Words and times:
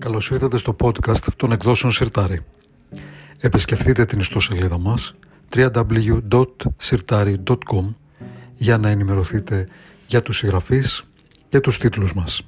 Καλώς 0.00 0.30
ήρθατε 0.30 0.58
στο 0.58 0.76
podcast 0.80 1.26
των 1.36 1.52
εκδόσεων 1.52 1.92
Σιρτάρι. 1.92 2.40
Επισκεφτείτε 3.40 4.04
την 4.04 4.20
ιστοσελίδα 4.20 4.78
μας 4.78 5.14
www.sirtari.com 5.56 7.94
για 8.52 8.78
να 8.78 8.88
ενημερωθείτε 8.88 9.68
για 10.06 10.22
τους 10.22 10.36
συγγραφείς 10.36 11.04
και 11.48 11.60
τους 11.60 11.78
τίτλους 11.78 12.14
μας. 12.14 12.42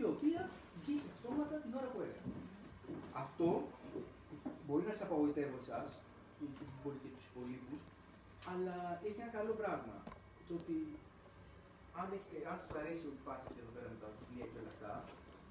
Η 0.00 0.04
οποία 0.14 0.40
βγήκε 0.80 1.08
αυτόματα 1.14 1.54
την 1.64 1.72
ώρα 1.78 1.88
που 1.92 2.00
έγραφα. 2.04 2.32
Αυτό 3.24 3.48
μπορεί 4.64 4.82
να 4.88 4.94
σας 4.96 5.04
απογοητεύω 5.06 5.58
εσάς 5.64 5.88
και 6.36 6.44
μπορεί 6.80 6.98
και 7.02 7.10
τους 7.14 7.24
υπολείπους, 7.30 7.82
αλλά 8.52 8.76
έχει 9.06 9.18
ένα 9.24 9.32
καλό 9.38 9.52
πράγμα. 9.60 9.96
Το 10.46 10.52
ότι 10.60 10.76
αν, 12.00 12.06
έχετε, 12.16 12.36
αν 12.50 12.56
σας 12.62 12.72
αρέσει 12.80 13.04
ότι 13.10 13.20
πάσετε 13.26 13.60
εδώ 13.62 13.72
πέρα 13.76 13.88
με 13.94 13.98
τα 14.02 14.08
βιβλία 14.16 14.46
και 14.50 14.58
όλα 14.60 14.72
αυτά, 14.74 14.92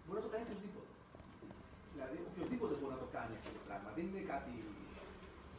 μπορεί 0.04 0.18
να 0.20 0.26
το 0.28 0.32
κάνει 0.34 0.46
οποιοδήποτε. 0.48 0.92
Δηλαδή, 1.94 2.18
οποιοδήποτε 2.30 2.74
μπορεί 2.80 2.94
να 2.98 3.04
το 3.06 3.10
κάνει 3.18 3.34
αυτό 3.40 3.52
το 3.58 3.62
πράγμα. 3.68 3.90
Δεν 3.98 4.06
είναι 4.10 4.24
κάτι. 4.34 4.54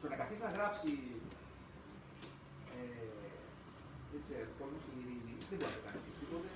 Το 0.00 0.06
να 0.12 0.16
καθίσει 0.20 0.42
να 0.48 0.52
γράψει. 0.56 0.92
Ε, 2.77 3.08
δεν 4.11 4.20
ξέρω, 4.24 4.48
κόσμο 4.61 4.78
στην 4.84 4.94
ειρήνη, 5.00 5.34
δεν 5.48 5.56
μπορεί 5.58 5.72
να 5.72 5.78
το 5.78 5.84
κάνει 5.86 5.98
οποιοδήποτε. 6.02 6.50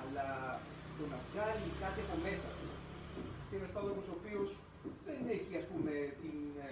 Αλλά 0.00 0.26
το 1.02 1.08
να 1.14 1.20
βγάλει 1.28 1.68
κάτι 1.82 1.98
από 2.04 2.16
μέσα 2.26 2.48
του. 2.58 2.68
Και 3.46 3.54
ένα 3.60 3.68
άνθρωπος 3.80 4.04
ο 4.12 4.14
οποίος 4.18 4.50
δεν 5.06 5.20
έχει 5.36 5.52
ας 5.62 5.66
πούμε 5.70 5.92
την, 6.20 6.38
ε, 6.64 6.68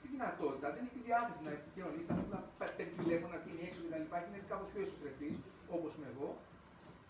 τη 0.00 0.06
δυνατότητα, 0.14 0.66
δεν 0.74 0.82
έχει 0.84 0.94
τη 0.98 1.02
διάθεση 1.08 1.40
να 1.46 1.52
επικοινωνήσει, 1.58 2.08
να 2.10 2.16
να 2.32 2.66
παίρνει 2.76 2.94
τηλέφωνο, 3.00 3.30
να 3.36 3.40
πίνει 3.44 3.62
έξω 3.68 3.80
κτλ. 3.84 4.04
Και 4.22 4.28
είναι 4.28 4.40
κάπως 4.52 4.68
πιο 4.72 4.80
εσωτερική, 4.86 5.30
όπως 5.76 5.90
είμαι 5.94 6.08
εγώ. 6.14 6.30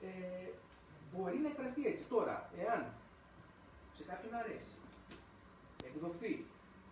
Ε, 0.09 0.11
μπορεί 1.11 1.39
να 1.45 1.49
εκφραστεί 1.53 1.83
έτσι. 1.91 2.05
Τώρα, 2.15 2.37
εάν 2.63 2.81
σε 3.97 4.03
κάποιον 4.11 4.33
αρέσει, 4.41 4.75
εκδοθεί, 5.89 6.35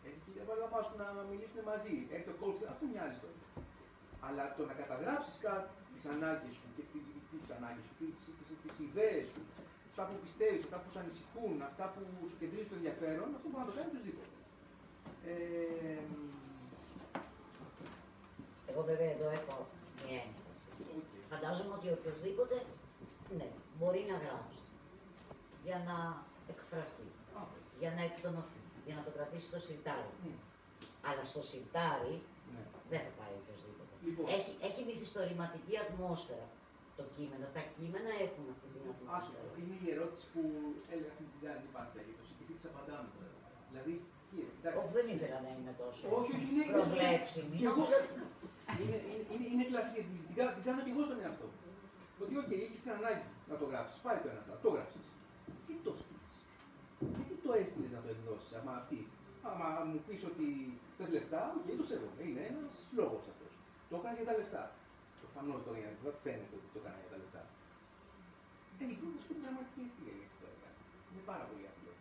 έχει 0.09 0.29
και 0.35 0.43
να 0.65 0.69
πάσουν 0.75 0.97
να 1.03 1.09
μιλήσουν 1.31 1.61
μαζί, 1.71 1.97
έχει 2.15 2.27
το 2.31 2.37
coach, 2.41 2.61
αυτό 2.71 2.81
είναι 2.85 2.95
μια 2.95 3.03
άλλη 3.05 3.17
ιστορία. 3.19 3.47
Αλλά 4.27 4.45
το 4.57 4.63
να 4.71 4.75
καταγράψεις 4.81 5.37
τις 5.97 6.07
ανάγκες 6.15 6.55
σου 6.61 6.69
και 6.77 6.85
τις 7.31 7.39
ανάγκες 7.59 7.85
σου, 7.87 7.95
τις 8.77 8.83
ιδέες 8.89 9.27
σου, 9.33 9.43
αυτά 9.91 10.03
που 10.09 10.15
πιστεύεις, 10.25 10.63
αυτά 10.67 10.79
που 10.83 10.89
σου 10.93 10.99
ανησυχούν, 11.05 11.55
αυτά 11.71 11.85
που 11.93 12.01
σου 12.31 12.37
κεντρίζει 12.43 12.69
το 12.73 12.77
ενδιαφέρον, 12.81 13.29
αυτό 13.37 13.47
μπορεί 13.49 13.63
να 13.65 13.71
το 13.71 13.77
κάνει 13.79 13.91
οποιοσδήποτε. 13.93 14.35
Ε, 15.31 16.03
Εγώ 18.71 18.83
βέβαια 18.91 19.11
εδώ 19.17 19.29
έχω 19.41 19.55
μια 20.05 20.19
ένσταση. 20.27 20.67
οκ. 20.99 21.11
Φαντάζομαι 21.33 21.73
ότι 21.79 21.89
οποιοσδήποτε 21.99 22.57
ναι, 23.39 23.49
μπορεί 23.79 24.03
να 24.13 24.17
γράψει 24.25 24.63
για 25.67 25.79
να 25.89 25.97
εκφραστεί, 26.53 27.09
Α, 27.39 27.41
για 27.81 27.91
να 27.97 28.03
εκτονωθεί, 28.09 28.63
για 28.87 28.95
να 28.99 29.03
το 29.07 29.11
κρατήσει 29.17 29.47
στο 29.51 29.61
συρτάρι. 29.67 30.11
μ, 30.23 30.27
Αλλά 31.09 31.25
στο 31.33 31.43
συρτάρι 31.51 32.17
ναι. 32.55 32.63
δεν 32.91 33.01
θα 33.07 33.13
πάει 33.19 33.33
οποιοσδήποτε. 33.41 33.86
Λοιπόν. 34.07 34.25
Έχει, 34.39 34.53
έχει 34.69 34.81
μυθιστορηματική 34.91 35.75
ατμόσφαιρα 35.85 36.47
το 36.99 37.05
κείμενο. 37.17 37.45
Τα 37.57 37.63
κείμενα 37.77 38.11
έχουν 38.27 38.45
αυτή 38.55 38.67
την 38.75 38.81
Άσχετο. 38.85 39.03
ατμόσφαιρα. 39.03 39.49
Είναι 39.61 39.77
η 39.87 39.89
ερώτηση 39.95 40.25
που 40.33 40.43
έλεγα 40.93 41.13
την 41.19 41.27
την 41.35 41.45
άλλη 41.51 41.65
υπάρχει 41.73 41.93
περίπτωση 41.99 42.31
και 42.39 42.45
τις 42.49 42.57
τη 42.61 42.65
απαντάμε 42.71 43.09
τώρα. 43.17 43.33
Δηλαδή, 43.71 43.93
κύριε, 44.29 44.51
εντάξει. 44.59 44.77
Όχι, 44.81 44.91
δεν 44.99 45.07
ήθελα 45.15 45.39
να 45.47 45.51
είμαι 45.57 45.73
τόσο 45.83 46.03
Όχι, 46.19 46.31
όχι, 46.37 46.47
είναι 46.53 46.65
προβλέψιμη. 46.77 47.57
Και 47.63 47.69
εγώ- 47.71 47.79
Νόμιζα 47.83 47.99
ότι- 48.03 48.35
Είναι, 48.85 48.99
είναι, 49.11 49.25
είναι, 49.33 49.47
είναι 49.53 49.65
κλασική. 49.71 50.01
Την, 50.29 50.37
κα- 50.39 50.53
την 50.57 50.63
κάνω 50.67 50.81
και 50.85 50.93
εγώ 50.95 51.03
στον 51.09 51.19
εαυτό 51.25 51.47
μου. 51.53 51.59
Ότι, 52.23 52.33
οκ, 52.43 52.51
έχεις 52.67 52.81
την 52.85 52.93
ανάγκη 52.99 53.27
να 53.51 53.55
το 53.61 53.65
γράψεις. 53.71 53.97
Πάρει 54.05 54.19
το 54.25 54.29
ένα 54.33 54.41
στάδιο, 54.45 54.63
το 54.67 54.71
γράψεις. 54.77 55.05
Τι 55.67 55.75
το 55.87 55.93
στείλεις; 56.01 56.35
Γιατί 57.17 57.35
το 57.45 57.51
έστειλες 57.63 57.91
να 57.97 58.01
το 58.05 58.09
εκδώσεις, 58.15 58.51
άμα 58.59 58.73
αυτή. 58.81 59.01
Άμα 59.51 59.67
μου 59.91 59.99
πεις 60.07 60.23
ότι 60.31 60.47
θες 60.97 61.11
λεφτά, 61.17 61.41
οκ, 61.59 61.67
το 61.81 61.85
σέβομαι. 61.91 62.21
Είναι 62.29 62.43
ένας 62.53 62.73
λόγος 63.01 63.23
αυτό. 63.33 63.46
Το 63.89 63.95
έκανε 63.99 64.17
για 64.19 64.29
τα 64.31 64.35
λεφτά. 64.41 64.63
Προφανώς 65.21 65.61
τώρα 65.67 65.79
για 65.83 65.91
δεν 66.05 66.17
φαίνεται 66.25 66.55
ότι 66.59 66.69
το 66.73 66.79
έκανε 66.83 66.99
για 67.05 67.13
τα 67.15 67.19
λεφτά. 67.23 67.43
Τελικώ 68.79 69.07
να 69.15 69.19
σου 69.21 69.29
πει 69.29 69.35
πραγματική 69.45 69.81
αιτία 69.87 70.15
γιατί 70.19 70.37
το 70.43 70.47
έκανε. 70.55 70.79
Είναι 71.11 71.25
πάρα 71.31 71.45
πολύ 71.49 71.65
απλό. 71.73 71.93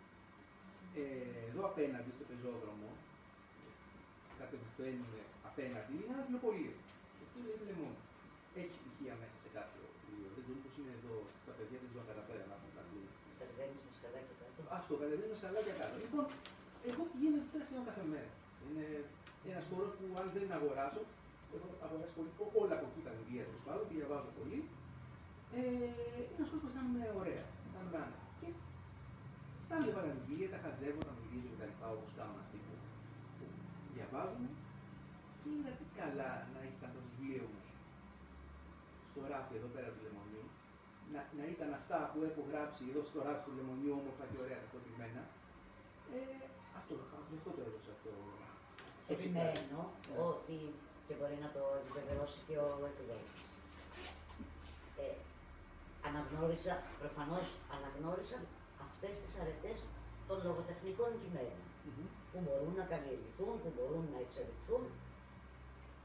Ε, 1.00 1.04
εδώ 1.50 1.62
απέναντι 1.72 2.12
στο 2.18 2.26
πεζόδρομο, 2.30 2.90
κατεβαίνουν 4.40 5.14
απέναντι 5.50 5.92
είναι 5.98 6.12
ένα 6.14 6.24
βιβλιοπωλείο. 6.26 6.76
Αυτό 7.24 7.38
λέγεται 7.44 7.66
Λεμόνι. 7.70 7.96
Έχει 8.62 8.76
στοιχεία 8.82 9.14
μέσα 9.22 9.38
σε 9.44 9.50
κάποιο 9.58 9.84
βιβλίο. 10.02 10.30
Δεν 10.36 10.42
ξέρω 10.46 10.60
πώς 10.64 10.74
είναι 10.80 10.94
εδώ 11.00 11.16
τα 11.48 11.54
παιδιά, 11.58 11.78
δεν 11.82 11.88
ξέρω 11.90 12.02
αν 12.04 12.10
καταφέραν 12.12 12.48
να 12.52 12.56
έχουν 12.58 12.72
κάτι. 12.80 12.98
Κατεβαίνεις 13.40 13.82
με 13.88 13.92
σκαλάκια 13.98 14.36
κάτω. 14.42 14.60
Αυτό 14.80 14.92
κατεβαίνεις 15.02 15.32
με 15.34 15.38
σκαλάκια 15.42 15.76
κάτω. 15.82 15.96
Λοιπόν, 16.04 16.26
εγώ 16.90 17.02
πηγαίνω 17.12 17.38
εκεί 17.40 17.50
πέρα 17.54 17.64
σχεδόν 17.68 17.86
κάθε 17.90 18.04
μέρα. 18.14 18.32
Είναι 18.66 18.86
ένας 19.50 19.66
χώρος 19.72 19.92
που 19.98 20.06
αν 20.20 20.26
δεν 20.36 20.46
αγοράσω, 20.58 21.02
έχω 21.56 21.68
αγοράσει 21.86 22.14
πολύ, 22.18 22.32
ό- 22.44 22.54
όλα 22.62 22.74
από 22.78 22.86
εκεί 22.90 23.02
τα 23.08 23.12
βιβλία 23.20 23.44
τέλος 23.50 23.64
πάντων, 23.68 23.84
και 23.88 23.96
διαβάζω 24.00 24.32
πολύ. 24.40 24.60
Ε, 25.58 25.62
είναι 26.30 26.36
ένας 26.38 26.50
χώρο 26.52 26.62
που 26.62 26.70
αισθάνομαι 26.70 27.04
ωραία, 27.22 27.46
αισθάνομαι 27.66 27.98
άνετα. 28.04 28.24
Και 28.40 28.48
τα 29.70 29.76
βλέπα 29.84 30.02
τα 30.08 30.12
βιβλία, 30.18 30.48
τα 30.54 30.60
χαζεύω, 30.64 31.02
τα 31.08 31.14
μιλίζω 31.20 31.50
κτλ. 31.54 31.72
Όπως 31.96 32.12
κάνουν 32.18 32.38
αυτοί 32.44 32.58
που, 32.66 32.74
που 33.38 33.46
διαβάζουν. 33.96 34.44
Και 35.42 35.48
είναι 35.56 35.72
τι 35.80 35.86
καλά 36.00 36.32
να 36.54 36.60
ήταν 36.72 36.90
το 36.96 37.02
βιβλίο 37.08 37.46
μου 37.52 37.62
στο 39.10 39.20
ράφι 39.32 39.54
εδώ 39.60 39.70
πέρα 39.76 39.90
του 39.94 40.02
λεμονιού. 40.06 40.44
Να, 41.14 41.20
να 41.40 41.44
ήταν 41.54 41.70
αυτά 41.80 41.98
που 42.12 42.18
έχω 42.30 42.42
γράψει 42.50 42.82
εδώ 42.92 43.02
στο 43.10 43.18
ράφι 43.28 43.42
του 43.46 43.54
λεμονιού, 43.60 43.92
όμορφα 44.02 44.24
και 44.32 44.38
ωραία 44.44 44.60
τακτοποιημένα. 44.64 45.24
Ε, 46.16 46.20
αυτό 46.80 46.92
το 47.00 47.06
κάνω, 47.12 47.26
γι' 47.32 47.38
αυτό 47.40 47.52
το 47.58 47.62
έδωσα 47.68 47.92
αυτό. 47.98 48.12
στο 48.14 49.14
Επιμένω 49.14 49.82
Ναι. 50.08 50.16
ότι 50.30 50.58
και 51.06 51.14
μπορεί 51.18 51.38
να 51.46 51.50
το 51.56 51.62
επιβεβαιώσει 51.82 52.38
και 52.48 52.56
ο 52.66 52.68
εκδότης. 52.90 53.48
Ε, 55.04 55.16
αναγνώρισα, 56.08 56.74
προφανώς 57.02 57.48
αναγνώρισα 57.76 58.38
αυτές 58.88 59.14
τις 59.22 59.34
αρετές 59.42 59.78
των 60.28 60.38
λογοτεχνικών 60.48 61.12
κειμένων 61.22 61.62
Μμμ. 61.86 62.08
που 62.32 62.40
μπορούν 62.46 62.74
να 62.82 62.86
καλλιεργηθούν, 62.92 63.54
που 63.62 63.70
μπορούν 63.76 64.06
να 64.14 64.20
εξελιχθούν 64.26 64.84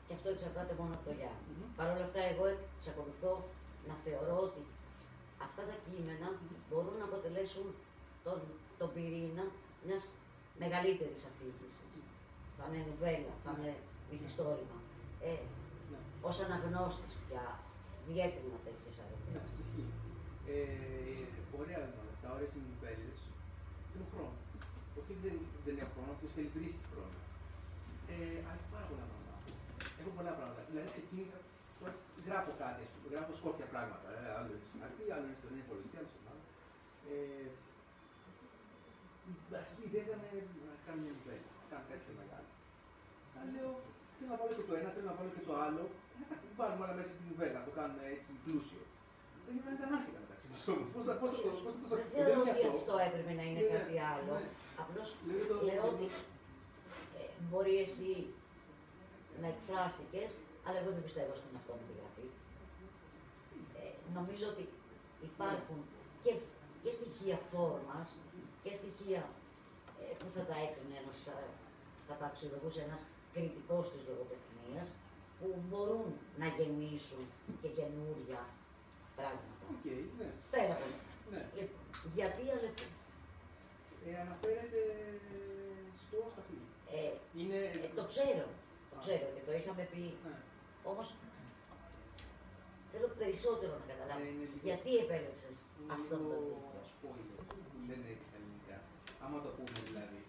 και 0.06 0.14
αυτό 0.16 0.28
εξαρτάται 0.34 0.74
μόνο 0.80 0.92
από 0.96 1.04
το 1.08 1.14
Γιάννη. 1.18 1.50
Μμμ. 1.52 1.68
Παρ' 1.78 1.90
όλα 1.94 2.06
αυτά, 2.08 2.20
εγώ 2.32 2.44
εξακολουθώ 2.76 3.32
να 3.88 3.94
θεωρώ 4.04 4.36
ότι 4.48 4.62
αυτά 5.46 5.62
τα 5.70 5.76
κείμενα 5.86 6.28
μπορούν 6.68 6.96
να 7.00 7.06
αποτελέσουν 7.10 7.66
τον, 8.26 8.38
τον 8.80 8.88
πυρήνα 8.94 9.44
μιας 9.86 10.02
μεγαλύτερης 10.62 11.22
αφήγησης. 11.30 11.96
Θα 12.56 12.64
είναι 12.68 12.80
νουβέλα, 12.88 13.32
θα 13.44 13.50
είναι 13.56 13.72
μυθιστόρημα. 14.10 14.78
Ε, 15.28 15.32
Ναι. 15.92 15.98
ως 16.28 16.36
αναγνώστης 16.44 17.12
πια 17.24 17.44
διέκρινα 18.08 18.58
τέτοιες 18.66 18.94
Ναι, 18.98 19.02
αρετές. 19.04 19.48
ισχύει. 19.62 19.88
Ε, 20.52 21.24
ωραία 21.60 21.80
είναι 21.86 21.98
όλα 22.02 22.12
αυτά, 22.16 22.26
ωραίες 22.36 22.52
είναι 22.54 22.64
οι 22.66 22.70
νουβέλες. 22.72 23.18
Θέλουν 23.90 24.08
χρόνο. 24.14 24.38
Όχι 25.00 25.12
δεν, 25.24 25.36
δεν 25.66 25.74
έχω 25.82 25.92
χρόνο, 25.96 26.10
όποιος 26.16 26.32
θέλει 26.36 26.50
βρίσκει 26.58 26.84
χρόνο. 26.92 27.18
Ε, 28.12 28.36
αλλά 28.46 28.56
έχει 28.58 28.68
πάρα 28.74 28.86
πολλά 28.90 29.04
πράγματα. 29.10 29.34
Έχω 30.00 30.10
πολλά 30.18 30.32
πράγματα. 30.38 30.60
Δηλαδή 30.70 30.88
ξεκίνησα, 30.96 31.38
τώρα 31.78 31.92
γράφω 32.26 32.52
κάτι, 32.62 32.80
ας 32.86 32.90
πούμε, 32.94 33.06
γράφω 33.14 33.32
σκόπια 33.40 33.68
πράγματα. 33.74 34.08
Ε, 34.18 34.28
άλλο 34.38 34.50
είναι 34.54 34.64
στην 34.68 34.78
αρτή, 34.86 35.04
άλλο 35.14 35.24
είναι 35.28 35.38
στον 35.40 35.52
υπολογιστή, 35.62 35.96
άλλο 36.00 36.10
στον 36.14 36.24
άλλο. 36.30 36.44
Ε, 37.10 37.48
η 39.30 39.32
αρχική 39.60 39.82
ιδέα 39.88 40.02
ήταν 40.06 40.20
να 40.68 40.74
κάνω 40.86 41.00
μια 41.04 41.12
νουβέλα. 41.16 41.48
καν 41.70 41.82
κάτι 41.90 42.02
πιο 42.06 42.14
μεγάλο. 42.20 42.48
Αλλά 43.36 43.48
λέω, 43.54 43.72
θέλω 44.20 44.30
να 44.34 44.38
βάλω 44.40 44.52
και 44.58 44.66
το 44.68 44.74
ένα, 44.80 44.88
θέλω 44.94 45.06
να 45.12 45.16
βάλω 45.18 45.30
και 45.36 45.44
το 45.48 45.54
άλλο. 45.66 45.82
Να 46.20 46.24
τα 46.30 46.36
βάλουμε 46.58 46.82
όλα 46.84 46.94
μέσα 46.98 47.10
στην 47.16 47.24
κουβέντα, 47.28 47.56
να 47.60 47.64
το 47.68 47.72
κάνουμε 47.78 48.02
έτσι 48.16 48.30
πλούσιο. 48.44 48.82
Δεν 49.44 49.52
είναι 49.56 49.72
ήταν 49.78 49.90
άσχετα 49.98 50.18
μεταξύ 50.24 50.46
μας 50.52 50.62
όμω. 50.72 50.84
Πώς 50.94 51.04
θα 51.08 51.14
πώς 51.20 51.28
θα 51.34 51.40
το 51.44 51.50
πώς 51.64 51.88
θα 51.92 51.96
το 51.96 51.96
Δεν 52.00 52.08
θεωρώ 52.14 52.40
ότι 52.54 52.66
αυτό 52.76 52.94
έπρεπε 53.08 53.32
να 53.40 53.44
είναι 53.48 53.62
Ναι, 53.64 53.72
κάτι 53.76 53.96
άλλο. 54.12 54.32
ναι. 54.42 54.48
Απλώς 54.82 55.08
Λέω 55.28 55.44
το- 55.50 55.60
λέω 55.68 55.82
ότι 55.92 56.06
ε, 57.20 57.22
μπορεί 57.48 57.74
εσύ 57.86 58.10
να 59.42 59.46
εκφράστηκες, 59.54 60.30
αλλά 60.66 60.76
εγώ 60.82 60.90
δεν 60.96 61.04
πιστεύω 61.06 61.32
στην 61.40 61.52
αυτόματη 61.60 61.92
γραφή. 61.98 62.26
Ε, 63.80 63.84
νομίζω 64.16 64.44
ότι 64.52 64.64
υπάρχουν 65.30 65.78
και, 66.24 66.32
και 66.82 66.90
στοιχεία 66.98 67.38
φόρμας 67.50 68.08
και 68.62 68.72
στοιχεία 68.80 69.22
ε, 70.00 70.04
που 70.20 70.26
θα 70.36 70.42
τα 70.50 70.56
έκρινε 70.66 70.96
ένας, 71.02 71.18
ε, 71.36 71.44
θα 72.08 72.14
τα 72.20 72.26
αξιολογούσε 72.30 72.80
ένας 72.88 73.02
κριτικός 73.34 73.84
της 73.92 74.02
λογοτεχνίας, 74.08 74.88
που 75.38 75.46
μπορούν 75.68 76.08
να 76.40 76.46
γεννήσουν 76.56 77.22
και 77.62 77.68
καινούρια 77.78 78.40
πράγματα. 79.16 79.54
Οκ, 79.72 79.84
ναι, 80.18 80.28
Πέρα 80.54 80.72
από 80.76 80.86
ναι. 81.32 81.42
Λοιπόν, 81.56 81.82
γιατί 82.16 82.42
αλεπού. 82.56 82.86
Ε, 84.06 84.10
αναφέρεται 84.24 84.82
στο 86.02 86.18
σταφύλι. 86.32 86.66
Ε, 86.96 87.12
Είναι. 87.40 87.60
ε, 87.84 87.88
το 87.98 88.04
ξέρω, 88.12 88.46
το 88.90 88.96
ξέρω 89.02 89.26
και 89.34 89.42
το 89.46 89.52
είχαμε 89.58 89.82
πει. 89.92 90.02
Ναι. 90.26 90.36
Όμως 90.90 91.06
θέλω 92.92 93.08
περισσότερο 93.22 93.72
να 93.80 93.84
καταλάβω. 93.92 94.20
Ε, 94.24 94.28
είναι 94.32 94.46
λίγο- 94.50 94.64
γιατί 94.68 94.90
επέλεξες 95.04 95.56
Είναι 95.78 95.92
αυτό 95.98 96.14
το 96.16 96.22
λίγο 96.22 96.36
τίτλο; 96.44 96.82
spoiler 96.94 97.38
που 97.48 97.56
λένε 97.88 98.06
έτσι 98.12 98.24
στα 98.28 98.36
ελληνικά. 98.40 98.76
Άμα 99.24 99.36
το 99.44 99.50
πούμε 99.56 99.78
δηλαδή. 99.88 100.20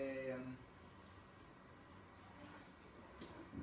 Ε, 0.00 0.36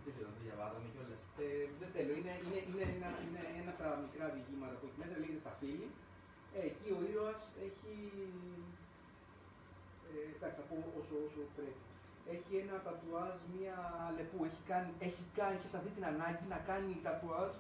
δεν 0.04 0.12
ξέρω 0.14 0.28
αν 0.32 0.36
το 0.38 0.42
διαβάζαμε 0.48 0.88
κιόλα. 0.94 1.18
Ε, 1.44 1.66
δεν 1.80 1.90
θέλω. 1.96 2.12
Είναι, 2.20 2.34
είναι, 2.46 2.60
είναι, 2.70 2.86
ένα, 2.96 3.10
είναι 3.26 3.42
ένα 3.60 3.70
από 3.74 3.80
τα 3.84 3.90
μικρά 4.04 4.26
διηγήματα 4.36 4.76
που 4.78 4.86
έχει 4.88 4.98
μέσα, 5.02 5.14
λέγεται 5.22 5.44
στα 5.46 5.54
φίλη. 5.60 5.88
Ε, 6.56 6.60
εκεί 6.70 6.88
ο 6.98 7.00
ήρωα 7.10 7.36
έχει. 7.68 7.94
Ε, 10.12 10.26
εντάξει, 10.36 10.58
θα 10.60 10.66
πω 10.70 10.76
όσο, 11.00 11.16
όσο 11.28 11.42
πρέπει. 11.58 11.82
Έχει 12.36 12.54
ένα 12.64 12.76
τατουάζ, 12.88 13.36
μία 13.54 13.78
λεπού. 14.18 14.38
Έχει, 14.50 14.62
κάνει, 14.72 14.90
έχει, 15.08 15.24
κάνει, 15.40 15.56
έχει 15.58 15.70
σταθεί 15.74 15.90
την 15.98 16.06
ανάγκη 16.12 16.46
να 16.54 16.60
κάνει 16.70 16.92
τατουάζ 17.08 17.52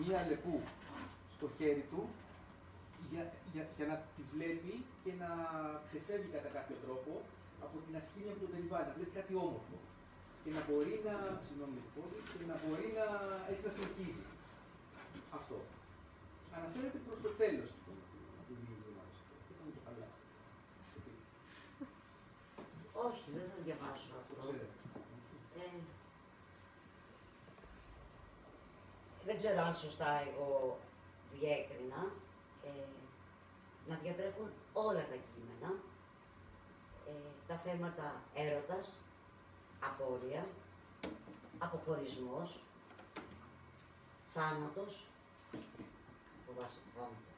μία 0.00 0.20
λεπού 0.30 0.56
στο 1.34 1.46
χέρι 1.56 1.84
του 1.90 2.00
για, 3.10 3.22
για, 3.52 3.64
για 3.76 3.86
να 3.90 3.96
τη 4.14 4.22
βλέπει 4.32 4.74
και 5.02 5.12
να 5.22 5.30
ξεφεύγει 5.86 6.30
κατά 6.36 6.50
κάποιο 6.56 6.76
τρόπο 6.84 7.12
από 7.64 7.76
την 7.84 7.94
ασχήμια 8.00 8.32
που 8.34 8.42
τον 8.44 8.50
περιβάλλει, 8.54 8.86
να 8.90 8.94
βλέπει 8.98 9.14
κάτι 9.20 9.34
όμορφο. 9.46 9.76
Και 10.44 10.50
να 10.56 10.62
μπορεί 10.66 10.94
να, 11.08 11.14
συγγνώμη, 11.46 11.80
πόδι, 11.94 12.18
και 12.38 12.46
να 12.50 12.56
μπορεί 12.62 12.86
να, 12.98 13.06
έτσι 13.50 13.64
να 13.68 13.72
συνεχίζει. 13.76 14.24
Αυτό. 15.38 15.56
Αναφέρεται 16.56 16.98
προς 17.06 17.18
το 17.24 17.30
τέλος 17.40 17.70
του 17.84 17.92
του 18.46 18.54
διηγήματος. 18.60 19.18
Και 19.46 19.52
θα 19.56 19.62
μου 19.64 19.72
το 19.76 19.80
χαλάσετε. 19.84 20.18
Όχι, 23.06 23.26
δεν 23.36 23.46
θα 23.50 23.58
διαβάσω 23.66 24.08
Το 24.12 24.16
αυτό. 24.20 24.34
ξέρετε. 24.42 24.68
Ε, 25.60 25.78
δεν 29.26 29.36
ξέρω 29.40 29.60
αν 29.68 29.74
σωστά 29.84 30.10
εγώ 30.28 30.50
διέκρινα 31.38 32.00
ε, 32.68 32.88
να 33.88 33.94
διατρέχουν 34.02 34.48
όλα 34.72 35.04
τα 35.10 35.16
κείμενα, 35.28 35.70
ε, 37.08 37.28
τα 37.48 37.56
θέματα 37.64 38.06
έρωτας, 38.34 39.00
απόρρια, 39.88 40.42
αποχωρισμός, 41.58 42.48
θάνατος, 44.34 44.92
φοβάσαι 46.46 46.78
το 46.84 46.90
θάνατο. 46.96 47.32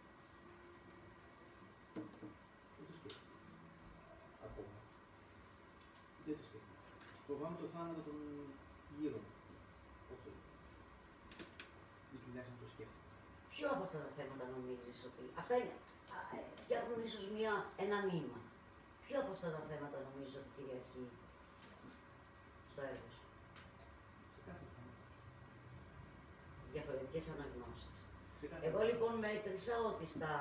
Δεν 2.77 2.87
το 2.89 2.93
σκέφτομαι. 2.99 3.41
Ακόμα. 4.47 4.77
Δεν 6.25 6.37
το 6.39 6.43
σκέφτομαι. 6.49 6.75
Φοβάμαι 7.27 7.57
το 7.63 7.69
θάνατο 7.75 8.01
των 8.09 8.19
γύρω 8.99 9.19
μου. 9.25 9.33
Αυτό. 10.13 10.31
Ή 12.15 12.17
τουλάχιστον 12.23 12.59
το 12.65 12.69
σκέφτομαι. 12.75 13.05
Ποιο 13.53 13.67
από 13.75 13.83
αυτά 13.87 13.99
τα 14.05 14.11
θέματα 14.19 14.45
νομίζεις 14.55 14.99
ότι... 15.09 15.25
Αυτά 15.43 15.55
είναι, 15.61 15.77
α, 16.15 16.19
ε, 16.37 16.39
φτιάχνουν 16.63 16.99
ίσως 17.09 17.25
μια, 17.37 17.53
ένα 17.85 17.99
νήμα. 18.09 18.39
Ποιο 19.05 19.17
από 19.23 19.31
αυτά 19.37 19.49
τα 19.57 19.63
θέματα 19.71 19.97
νομίζεις 20.07 20.35
ότι 20.41 20.51
κυριαρχεί; 20.57 21.05
Στο 22.77 22.85
έργο 22.93 23.09
σου. 23.15 23.25
Σε 24.35 24.41
κάθε 24.47 24.65
θάνατο. 24.75 25.03
Διαφορετικές 26.75 27.25
αναγνώσεις. 27.35 27.97
Σε 28.41 28.47
κάθε 28.51 28.63
Εγώ 28.69 28.79
θάνατο. 28.79 28.91
λοιπόν 28.93 29.13
μέτρησα 29.27 29.75
ότι 29.91 30.05
στα 30.15 30.33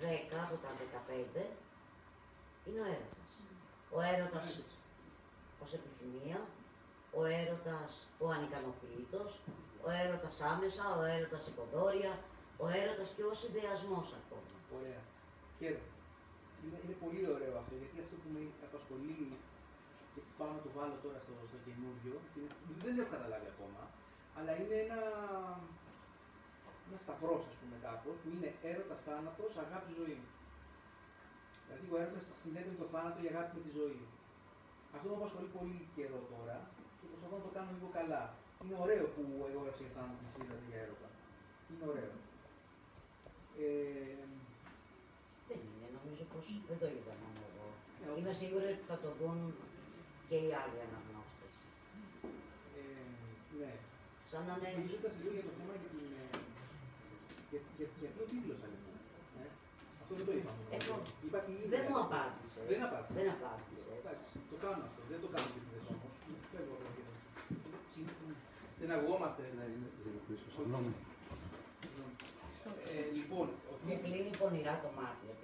10 0.00 0.36
από 0.46 0.54
τα 0.64 0.70
15 0.80 1.44
είναι 2.66 2.80
ο 2.84 2.86
έρωτας. 2.94 3.32
Ο 3.96 3.98
έρωτας 4.12 4.46
ως 5.64 5.70
επιθυμία, 5.78 6.38
ο 7.18 7.24
έρωτας 7.40 7.90
ο 8.24 8.26
ανικανοποίητος, 8.36 9.30
ο 9.84 9.88
έρωτας 10.02 10.34
άμεσα, 10.52 10.84
ο 11.00 11.02
έρωτας 11.14 11.42
υποδόρια, 11.52 12.12
ο 12.62 12.66
έρωτας 12.80 13.08
και 13.16 13.24
ως 13.32 13.38
ιδεασμός 13.48 14.08
ακόμα. 14.20 14.50
Ωραία. 14.78 15.02
Χαίρομαι. 15.58 15.90
Είναι, 16.62 16.78
είναι 16.84 16.96
πολύ 17.04 17.22
ωραίο 17.34 17.54
αυτό, 17.62 17.74
γιατί 17.80 17.96
αυτό 18.04 18.14
που 18.22 18.28
με 18.34 18.40
απασχολεί 18.68 19.14
και 19.22 19.36
που 19.40 19.47
πάω 20.38 20.50
να 20.56 20.60
το 20.66 20.70
βάλω 20.76 20.96
τώρα 21.04 21.18
στο, 21.24 21.32
στο 21.50 21.58
καινούριο, 21.66 22.14
και 22.32 22.38
είναι- 22.40 22.56
δεν 22.84 22.92
το 22.96 23.00
έχω 23.04 23.12
καταλάβει 23.16 23.48
ακόμα, 23.54 23.82
αλλά 24.36 24.50
είναι 24.60 24.76
ένα, 24.86 25.00
ένα 26.88 26.98
σταυρός, 27.04 27.42
ας 27.50 27.56
πούμε, 27.60 27.76
κάπως, 27.86 28.14
που 28.20 28.28
είναι 28.34 28.48
έρωτας 28.70 29.00
θάνατος, 29.06 29.52
αγάπη 29.64 29.90
ζωή. 30.00 30.18
Δηλαδή 31.64 31.84
ο 31.94 31.96
έρωτας 32.02 32.24
συνδέεται 32.42 32.70
με 32.74 32.80
το 32.82 32.88
θάνατο, 32.94 33.18
η 33.26 33.28
αγάπη 33.32 33.50
με 33.58 33.62
τη 33.66 33.70
ζωή. 33.80 34.00
Αυτό 34.94 35.06
με 35.10 35.16
απασχολεί 35.20 35.48
πολύ 35.58 35.80
καιρό 35.96 36.20
τώρα 36.32 36.56
και 36.98 37.06
προσπαθώ 37.10 37.34
να 37.40 37.44
το 37.46 37.50
κάνω 37.56 37.70
λίγο 37.76 37.88
καλά. 37.98 38.22
Είναι 38.62 38.76
ωραίο 38.84 39.04
που 39.14 39.20
εγώ 39.48 39.56
έγραψα 39.60 39.82
για 39.86 39.92
θάνατο 39.96 40.16
και 40.20 40.26
εσύ 40.30 40.38
είδατε 40.44 40.64
για 40.70 40.78
έρωτα. 40.84 41.08
Είναι 41.70 41.84
ωραίο. 41.92 42.12
Ε, 43.64 44.24
Δεν 45.48 45.58
είναι, 45.66 45.86
νομίζω 45.98 46.24
πως 46.32 46.46
δεν 46.68 46.76
το 46.82 46.86
είδα 46.94 47.12
μόνο 47.22 47.40
εγώ. 47.50 47.66
ναι, 47.98 48.06
όπως- 48.08 48.18
Είμαι 48.20 48.32
σίγουρη 48.42 48.66
ότι 48.74 48.84
θα 48.90 48.96
το 49.04 49.08
δουν 49.20 49.38
και 50.28 50.36
οι 50.44 50.50
άλλοι 50.60 50.78
αναγνώστες. 50.86 51.54
Ε, 52.78 52.82
ναι. 53.60 53.72
Σαν 54.30 54.42
να 54.48 54.54
είναι... 54.56 54.70
Μιλώντας 54.84 55.12
λίγο 55.20 55.32
για 55.38 55.44
το 55.48 55.52
θέμα 55.58 55.74
για 55.82 55.90
την. 55.94 56.06
ε, 56.22 56.24
Για, 57.50 57.60
για, 57.78 57.86
γιατί 58.02 58.18
ο 58.24 58.26
τίτλο 58.30 58.54
λοιπόν. 58.72 58.94
Ε, 59.40 59.44
αυτό 60.02 60.12
δεν 60.18 60.24
το 60.28 60.32
είπαμε. 60.38 60.60
Εγώ. 60.78 60.94
Είπα 61.26 61.38
την 61.44 61.54
ίδια. 61.60 61.70
Δεν 61.74 61.82
μου 61.88 61.96
απάντησες. 62.04 62.62
Δεν 62.70 62.80
απάντησες. 62.88 63.14
Δεν 63.18 63.26
απάντησες. 63.36 63.84
Εντάξει, 64.00 64.30
το 64.50 64.56
κάνω 64.64 64.82
αυτό. 64.88 65.00
Δεν 65.12 65.18
το 65.24 65.28
κάνω 65.34 65.46
επίτηδε 65.50 65.80
όμως. 65.94 66.12
Φεύγω 66.52 66.74
από 66.78 66.86
εδώ. 66.90 67.02
Δεν 68.80 68.88
αγωγόμαστε. 68.96 69.42
Ναι, 69.56 69.64
είναι 69.74 69.88
λίγο 70.04 70.18
πίσω. 70.28 70.46
Συγγνώμη. 70.56 70.92
Ε, 72.92 73.00
λοιπόν, 73.18 73.46
ο 73.70 73.72
Μου 73.72 73.78
τίτλος- 73.86 74.02
κλείνει 74.04 74.30
πονηρά 74.40 74.74
το 74.84 74.88
μάτι 74.98 75.24
ο 75.32 75.34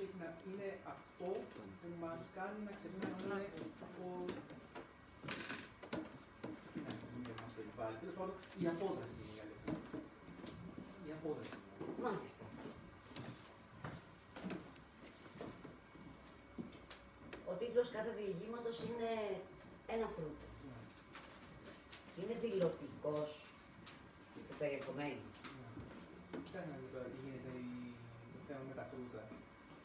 τίτλος. 0.00 0.08
ο 0.08 0.08
τίτλος 0.08 0.08
έχει 0.08 0.16
να 0.22 0.28
είναι 0.48 0.68
αυτό 0.94 1.28
που 1.80 1.88
μας 2.04 2.20
κάνει 2.36 2.58
να 2.68 2.72
ξεχνάμε 2.78 3.38
από 3.86 4.06
την 6.72 6.82
αστυνομία 6.92 7.32
που 7.36 7.42
μας 7.44 7.52
περιβάλλει. 7.58 7.96
Τέλος 8.02 8.16
πάντων, 8.18 8.34
η 8.62 8.66
απόδραση 8.74 9.18
είναι 9.22 9.34
η 9.38 9.40
αλήθεια. 9.44 9.72
Η 11.08 11.10
απόδραση. 11.18 11.54
Μάλιστα. 12.04 12.44
Ο 17.50 17.52
τίτλος 17.60 17.88
κάθε 17.96 18.10
διηγήματος 18.20 18.76
είναι 18.88 19.10
ένα 19.94 20.06
φρούτο. 20.14 20.46
Είναι 22.20 22.34
δηλωτικός 22.44 23.28
του 24.48 24.54
περιεχομένου. 24.58 25.24
Κοιτάξτε 26.44 26.70
να 26.72 26.76
δείτε 26.80 26.92
τώρα 26.96 27.06
τι 27.12 27.18
γίνεται 27.24 27.50
η- 27.58 27.94
το 28.34 28.38
θέμα 28.46 28.62
με 28.68 28.74
τα 28.74 28.84
φρούτα. 28.90 29.22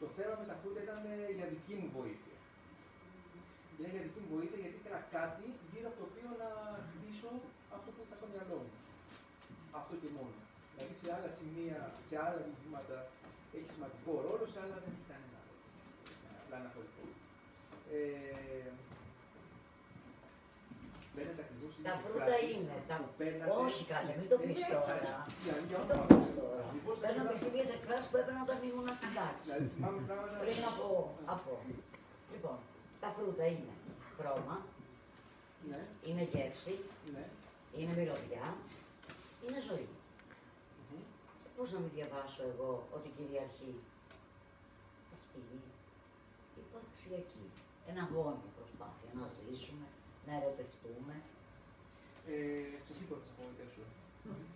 Το 0.00 0.06
θέμα 0.16 0.34
με 0.40 0.46
τα 0.50 0.56
φρούτα 0.60 0.80
ήταν 0.86 1.00
ε, 1.14 1.16
για 1.36 1.46
δική 1.54 1.74
μου 1.80 1.88
βοήθεια. 1.98 2.36
Ήταν 3.76 3.90
για 3.94 4.02
δική 4.06 4.20
μου 4.22 4.30
βοήθεια 4.36 4.58
γιατί 4.62 4.76
ήθελα 4.80 5.00
κάτι 5.16 5.46
γύρω 5.70 5.86
από 5.90 5.98
το 6.00 6.06
οποίο 6.10 6.28
να 6.42 6.50
χτίσω 6.90 7.30
αυτό 7.76 7.88
που 7.94 8.00
είχα 8.04 8.16
στο 8.20 8.28
μυαλό 8.32 8.58
μου. 8.64 8.74
Αυτό 9.80 9.94
και 10.02 10.10
μόνο. 10.16 10.38
Δηλαδή 10.72 10.94
σε 11.00 11.08
άλλα 11.16 11.30
σημεία, 11.38 11.78
σε 12.08 12.14
άλλα 12.24 12.40
διηγήματα 12.46 12.96
έχει 13.56 13.68
σημαντικό 13.74 14.12
ρόλο, 14.26 14.44
σε 14.52 14.58
άλλα 14.62 14.74
δεν 14.82 14.90
έχει 14.92 15.04
κανένα 15.10 15.38
ρόλο. 15.46 15.64
Απλά 16.42 16.56
αναφορικό. 16.60 17.04
Ε, 17.94 18.36
Φαίνεται 18.36 18.64
ακριβώς 18.66 18.85
Τα 21.86 21.92
οι 21.94 21.98
φρούτα 22.02 22.24
εκφράσεις 22.24 22.50
είναι. 22.56 22.74
Τα... 22.90 22.94
που 23.02 23.10
παίρνατε- 23.20 23.58
Όχι 23.66 23.82
καλέ, 23.92 24.12
μην 24.20 24.28
το 24.32 24.36
πεις 24.44 24.60
Ε, 24.66 24.68
τώρα. 24.74 24.94
για- 25.02 25.24
για 25.44 25.54
Μην 25.60 25.68
το 25.70 25.76
όνομα 25.84 26.04
πεις 26.10 26.26
του. 26.28 26.34
τώρα. 26.40 26.62
Ακριβώς 26.68 26.96
Παίρνω 27.04 27.22
αυτά. 27.22 27.32
τις 27.32 27.42
ίδιες 27.48 27.68
εκφράσεις 27.76 28.06
που 28.10 28.16
έπαιρνα 28.20 28.40
όταν 28.46 28.58
ήμουν 28.68 28.88
στην 29.00 29.12
τάξη. 29.18 29.46
Δηλαδή 29.48 29.66
θυμάμαι 29.74 30.00
πράγματα. 30.08 30.36
Πριν 30.42 30.60
από... 30.70 30.86
από. 31.34 31.52
Λοιπόν, 32.32 32.56
Τα 33.02 33.08
φρούτα 33.16 33.44
είναι 33.54 33.74
χρώμα, 34.16 34.56
Ναι, 35.70 35.80
είναι 36.08 36.24
γεύση, 36.32 36.74
ναι. 37.14 37.24
είναι 37.78 37.92
μυρωδιά, 37.98 38.44
είναι 39.44 39.60
ζωή. 39.68 39.88
Μμμ. 40.88 41.02
Πώς 41.56 41.68
να 41.74 41.78
μην 41.82 41.90
διαβάσω 41.96 42.40
εγώ 42.52 42.70
ότι 42.96 43.08
κυριαρχεί 43.16 43.72
αυτή 45.16 45.40
η 46.56 46.60
υπαρξιακή, 46.62 47.44
ένα 47.90 48.00
αγώνια 48.08 48.50
προσπάθεια 48.58 49.10
να 49.18 49.26
ζήσουμε, 49.38 49.86
να 50.26 50.32
ερωτευτούμε. 50.40 51.14
Ε, 52.32 52.36
Σα 52.88 52.94
είπα 53.02 53.12
ότι 53.18 53.24
θα 53.28 53.32
απογοητεύσω. 53.36 53.82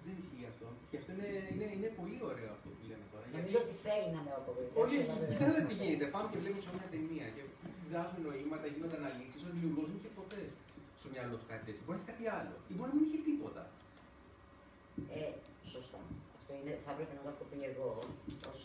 Δεν 0.06 0.14
ισχύει 0.20 0.46
αυτό. 0.52 0.66
Και 0.90 0.96
αυτό 1.00 1.10
είναι, 1.14 1.28
είναι, 1.52 1.66
είναι 1.76 1.90
πολύ 2.00 2.18
ωραίο 2.30 2.50
αυτό 2.56 2.68
που 2.76 2.82
λέμε 2.90 3.06
τώρα. 3.12 3.24
Γιατί- 3.26 3.36
Νομίζω 3.38 3.58
ότι 3.64 3.74
θέλει 3.86 4.08
να 4.16 4.20
με 4.26 4.30
απογοητεύσει. 4.40 4.80
Όχι, 4.82 4.96
αλλά 5.02 5.14
δεν- 5.20 5.30
κοιτάξτε 5.32 5.62
τι 5.70 5.74
γίνεται. 5.82 6.06
Πάμε 6.14 6.26
και 6.32 6.38
βλέπουμε 6.42 6.62
σε 6.66 6.70
μια 6.76 6.88
ταινία 6.94 7.26
και 7.34 7.42
βγάζουν 7.88 8.18
νοήματα, 8.26 8.66
γίνονται 8.74 8.98
αναλύσεις. 9.02 9.40
Ο 9.48 9.50
δημιουργός 9.56 9.82
δεν 9.88 9.96
είχε 9.98 10.10
ποτέ 10.20 10.40
στο 11.00 11.06
μυαλό 11.12 11.34
του 11.40 11.46
κάτι 11.52 11.62
τέτοιο. 11.68 11.82
Μπορεί 11.86 11.96
να 11.98 12.02
έχει 12.04 12.10
κάτι 12.12 12.24
άλλο. 12.38 12.54
Ή 12.70 12.72
μπορεί 12.76 12.88
να 12.92 12.96
μην 12.98 13.04
είχε 13.08 13.18
τίποτα. 13.28 13.62
Ε, 15.18 15.30
σωστά. 15.74 16.00
Αυτό 16.38 16.50
είναι, 16.58 16.72
θα 16.84 16.90
έπρεπε 16.94 17.12
να 17.18 17.22
το 17.24 17.28
έχω 17.34 17.44
πει 17.50 17.56
εγώ 17.70 17.88
ως 18.50 18.60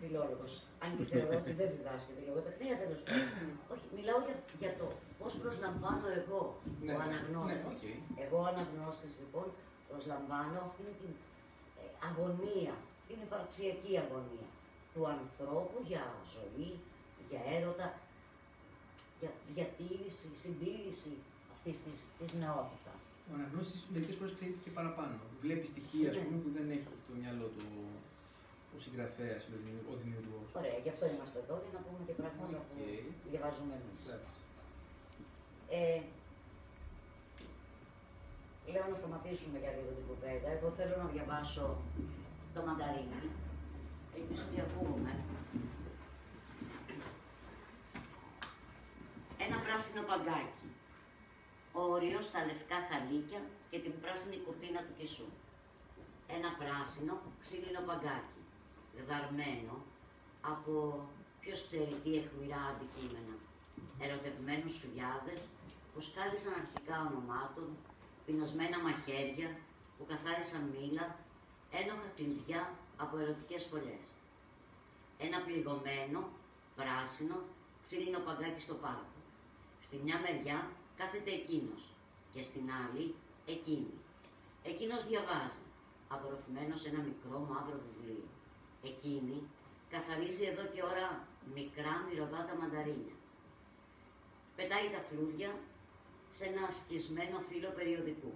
φιλόλογος. 0.00 0.52
Αν 0.84 0.88
και 0.96 1.04
θεωρώ 1.12 1.34
ότι 1.42 1.52
δεν 1.60 1.68
διδάσκεται 1.76 2.20
η 2.24 2.26
λογοτεχνία 2.30 2.74
τέλος 2.82 2.96
πάντων. 3.06 3.48
Όχι, 3.72 3.86
μιλάω 3.96 4.20
για, 4.26 4.36
για 4.62 4.72
το 4.80 4.86
πώς 5.20 5.32
προσλαμβάνω 5.42 6.06
εγώ 6.20 6.40
Ναι, 6.84 6.92
ο 6.94 6.98
ναι, 6.98 7.04
αναγνώστης. 7.06 7.62
ναι, 7.64 7.70
οκ. 7.72 7.82
Εγώ 8.24 8.36
ο 8.44 8.46
αναγνώστης 8.52 9.12
λοιπόν 9.20 9.46
προσλαμβάνω 9.88 10.58
αυτήν 10.68 10.88
την 11.00 11.12
ε, 11.80 11.84
αγωνία, 12.08 12.74
την 13.08 13.18
υπαρξιακή 13.26 13.92
αγωνία 14.04 14.48
του 14.92 15.02
ανθρώπου 15.16 15.76
για 15.90 16.04
ζωή, 16.34 16.70
για 17.30 17.40
έρωτα, 17.56 17.86
για 19.20 19.30
διατήρηση, 19.54 20.26
συντήρηση 20.42 21.12
αυτής 21.54 21.76
της, 21.84 21.98
της 22.18 22.30
νεότητας. 22.42 22.98
Ο 23.28 23.32
αναγνώστης 23.38 23.80
μερικές 23.92 24.14
φορές 24.18 24.34
κρίνεται 24.38 24.60
και 24.64 24.72
παραπάνω. 24.78 25.14
Βλέπει 25.44 25.66
στοιχεία 25.74 26.06
ας 26.10 26.16
Ναι. 26.16 26.22
πούμε, 26.24 26.38
που 26.44 26.50
δεν 26.58 26.66
έχει 26.74 26.86
στο 27.04 27.12
μυαλό 27.20 27.46
του 27.56 27.66
ο 28.76 28.78
συγγραφέας, 28.84 29.40
ο 29.92 29.94
δημιουργός. 30.02 30.46
Ωραία, 30.60 30.78
γι' 30.84 30.92
αυτό 30.94 31.04
είμαστε 31.12 31.38
εδώ, 31.44 31.54
για 31.64 31.72
να 31.76 31.80
πούμε 31.84 32.00
και 32.06 32.14
πράγματα 32.20 32.58
που 32.66 32.74
Οκ. 32.78 33.30
διαβάζουμε 33.30 33.74
εμείς. 33.80 34.02
Ε, 35.78 36.00
λέω 38.72 38.86
να 38.90 38.96
σταματήσουμε 39.00 39.56
για 39.62 39.72
λίγο 39.76 39.92
την 39.98 40.06
κουβέντα. 40.10 40.48
Εγώ 40.56 40.68
θέλω 40.78 40.94
να 41.02 41.08
διαβάσω 41.14 41.66
το 42.54 42.60
μανταρίνι. 42.66 43.22
Ελπίζω 44.16 44.42
ότι 44.48 44.60
ακούγομαι. 44.66 45.12
Ένα 49.44 49.56
πράσινο 49.64 50.02
παγκάκι. 50.10 50.66
Όριος 51.72 52.24
στα 52.24 52.40
λευκά 52.48 52.78
χαλίκια 52.88 53.40
και 53.70 53.78
την 53.84 53.94
πράσινη 54.02 54.36
κουρτίνα 54.44 54.80
του 54.86 54.94
κεσού. 54.98 55.28
Ένα 56.36 56.50
πράσινο 56.60 57.14
ξύλινο 57.40 57.80
παγκάκι. 57.88 58.39
Δαρμένο 59.08 59.74
από 60.40 60.72
ποιος 61.40 61.66
ξέρει 61.66 61.94
τι 62.02 62.10
αιχμηρά 62.16 62.60
αντικείμενα. 62.72 63.34
Ερωτευμένους 63.98 64.72
σουγιάδες 64.72 65.40
που 65.92 66.00
σκάλισαν 66.00 66.52
αρχικά 66.62 66.96
ονομάτων, 67.08 67.68
πεινασμένα 68.26 68.78
μαχαίρια 68.78 69.50
που 69.96 70.06
καθάρισαν 70.06 70.62
μήλα, 70.74 71.16
ένοχα 71.70 72.08
κλειδιά 72.16 72.62
από 72.96 73.18
ερωτικές 73.18 73.64
φωλιές. 73.64 74.06
Ένα 75.18 75.38
πληγωμένο, 75.40 76.28
πράσινο, 76.76 77.36
ξύλινο 77.86 78.18
παγκάκι 78.18 78.60
στο 78.60 78.74
πάρκο. 78.74 79.18
Στη 79.80 79.96
μια 80.04 80.18
μεριά 80.20 80.70
κάθεται 80.96 81.30
εκείνος 81.30 81.82
και 82.32 82.42
στην 82.42 82.64
άλλη 82.82 83.14
εκείνη. 83.46 83.94
Εκείνος 84.64 85.06
διαβάζει, 85.06 85.64
απορροφημένος 86.08 86.80
σε 86.80 86.88
ένα 86.88 87.00
μικρό 87.08 87.38
μαύρο 87.50 87.78
βιβλίο. 87.86 88.24
Εκείνη 88.82 89.42
καθαρίζει 89.90 90.44
εδώ 90.44 90.64
και 90.72 90.82
ώρα 90.82 91.26
μικρά 91.54 91.94
μυρωδάτα 92.06 92.54
μανταρίνια. 92.60 93.16
Πετάει 94.56 94.88
τα 94.94 95.00
φλούδια 95.08 95.50
σε 96.30 96.44
ένα 96.44 96.70
σκισμένο 96.70 97.38
φύλλο 97.48 97.70
περιοδικού 97.78 98.32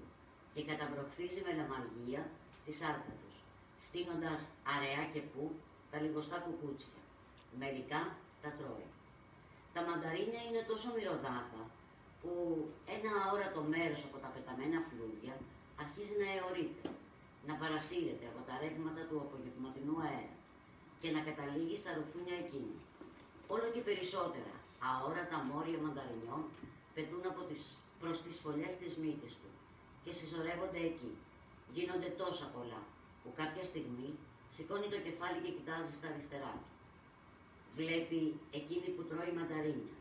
και 0.54 0.64
καταβροχθίζει 0.70 1.40
με 1.46 1.52
λαμαργία 1.58 2.22
τη 2.64 2.72
σάρκα 2.72 3.14
τους, 3.20 3.36
φτύνοντας 3.84 4.40
αραιά 4.74 5.04
και 5.12 5.20
πού 5.20 5.42
τα 5.90 6.00
λιγοστά 6.00 6.36
κουκούτσια. 6.44 7.00
Μερικά 7.58 8.02
τα 8.42 8.50
τρώει. 8.58 8.88
Τα 9.74 9.82
μανταρίνια 9.88 10.42
είναι 10.48 10.62
τόσο 10.70 10.88
μυρωδάτα 10.96 11.62
που 12.20 12.32
ένα 12.96 13.10
αόρατο 13.22 13.62
μέρος 13.74 14.00
από 14.08 14.18
τα 14.22 14.28
πεταμένα 14.34 14.78
φλούδια 14.88 15.34
αρχίζει 15.82 16.14
να 16.22 16.26
αιωρείται, 16.32 16.84
να 17.48 17.54
παρασύρεται 17.60 18.26
από 18.32 18.40
τα 18.48 18.54
ρεύματα 18.62 19.02
του 19.08 19.16
απογευματινού 19.24 19.96
αέρα 20.06 20.36
και 21.00 21.08
να 21.14 21.20
καταλήγει 21.28 21.76
στα 21.82 21.90
ρουθούνια 21.98 22.36
εκείνη. 22.44 22.76
Όλο 23.54 23.66
και 23.74 23.82
περισσότερα 23.88 24.54
αόρατα 24.88 25.38
μόρια 25.48 25.78
μανταρινιών 25.84 26.42
πετούν 26.94 27.22
από 27.32 27.42
τις, 27.48 27.62
προς 28.00 28.16
τις 28.24 28.36
φωλιές 28.42 28.74
της 28.80 28.92
μύτης 29.02 29.34
του 29.40 29.50
και 30.04 30.12
συσσωρεύονται 30.18 30.80
εκεί. 30.90 31.12
Γίνονται 31.74 32.10
τόσα 32.20 32.46
πολλά 32.54 32.80
που 33.22 33.30
κάποια 33.40 33.64
στιγμή 33.70 34.10
σηκώνει 34.54 34.88
το 34.94 34.98
κεφάλι 35.06 35.38
και 35.44 35.52
κοιτάζει 35.56 35.92
στα 35.98 36.08
αριστερά 36.12 36.52
του. 36.60 36.68
Βλέπει 37.78 38.20
εκείνη 38.58 38.88
που 38.94 39.02
τρώει 39.10 39.32
μανταρίνια. 39.38 39.96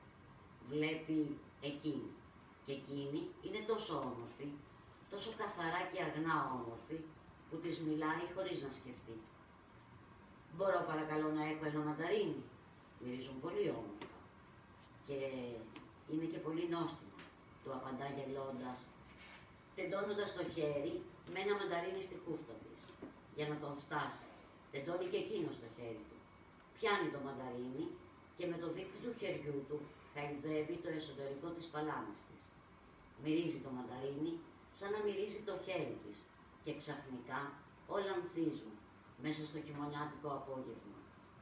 Βλέπει 0.71 1.19
εκείνη. 1.62 2.09
Και 2.65 2.73
εκείνη 2.79 3.21
είναι 3.45 3.62
τόσο 3.71 3.93
όμορφη, 4.09 4.47
τόσο 5.09 5.31
καθαρά 5.41 5.81
και 5.91 6.00
αγνά 6.07 6.35
όμορφη, 6.57 6.97
που 7.53 7.60
της 7.65 7.77
μιλάει 7.88 8.25
χωρίς 8.36 8.60
να 8.65 8.72
σκεφτεί. 8.79 9.15
Μπορώ 10.55 10.79
παρακαλώ 10.91 11.27
να 11.38 11.43
έχω 11.51 11.63
ένα 11.72 11.81
μανταρίνι. 11.88 12.41
Μυρίζουν 13.00 13.38
πολύ 13.45 13.65
όμορφα. 13.79 14.17
Και 15.07 15.17
είναι 16.12 16.27
και 16.31 16.39
πολύ 16.45 16.65
νόστιμα. 16.75 17.17
Του 17.62 17.72
απαντά 17.77 18.07
γελώντας, 18.17 18.79
τεντώνοντας 19.77 20.29
το 20.38 20.43
χέρι 20.53 20.93
με 21.31 21.39
ένα 21.43 21.53
μανταρίνι 21.60 22.01
στη 22.07 22.15
χούφτα 22.24 22.53
της, 22.63 22.81
για 23.38 23.45
να 23.51 23.55
τον 23.63 23.74
φτάσει. 23.83 24.27
Τεντώνει 24.72 25.07
και 25.12 25.19
εκείνος 25.24 25.55
το 25.62 25.67
χέρι 25.75 26.03
του. 26.10 26.17
Πιάνει 26.77 27.07
το 27.15 27.19
μανταρίνι 27.27 27.86
και 28.38 28.45
με 28.51 28.57
το 28.62 28.67
δίκτυο 28.75 29.00
του 29.03 29.13
χεριού 29.19 29.57
του 29.69 29.77
χαϊδεύει 30.13 30.75
το 30.83 30.89
εσωτερικό 31.00 31.48
της 31.57 31.67
παλάμης 31.74 32.19
της. 32.27 32.41
Μυρίζει 33.24 33.60
το 33.65 33.69
μανταρίνι 33.77 34.33
σαν 34.77 34.89
να 34.95 35.00
μυρίζει 35.05 35.41
το 35.50 35.53
χέρι 35.65 35.98
της 36.03 36.17
και 36.63 36.75
ξαφνικά 36.75 37.51
όλα 37.88 38.12
ανθίζουν 38.17 38.75
μέσα 39.22 39.46
στο 39.46 39.60
χειμωνιάτικο 39.65 40.29
απόγευμα. 40.39 40.98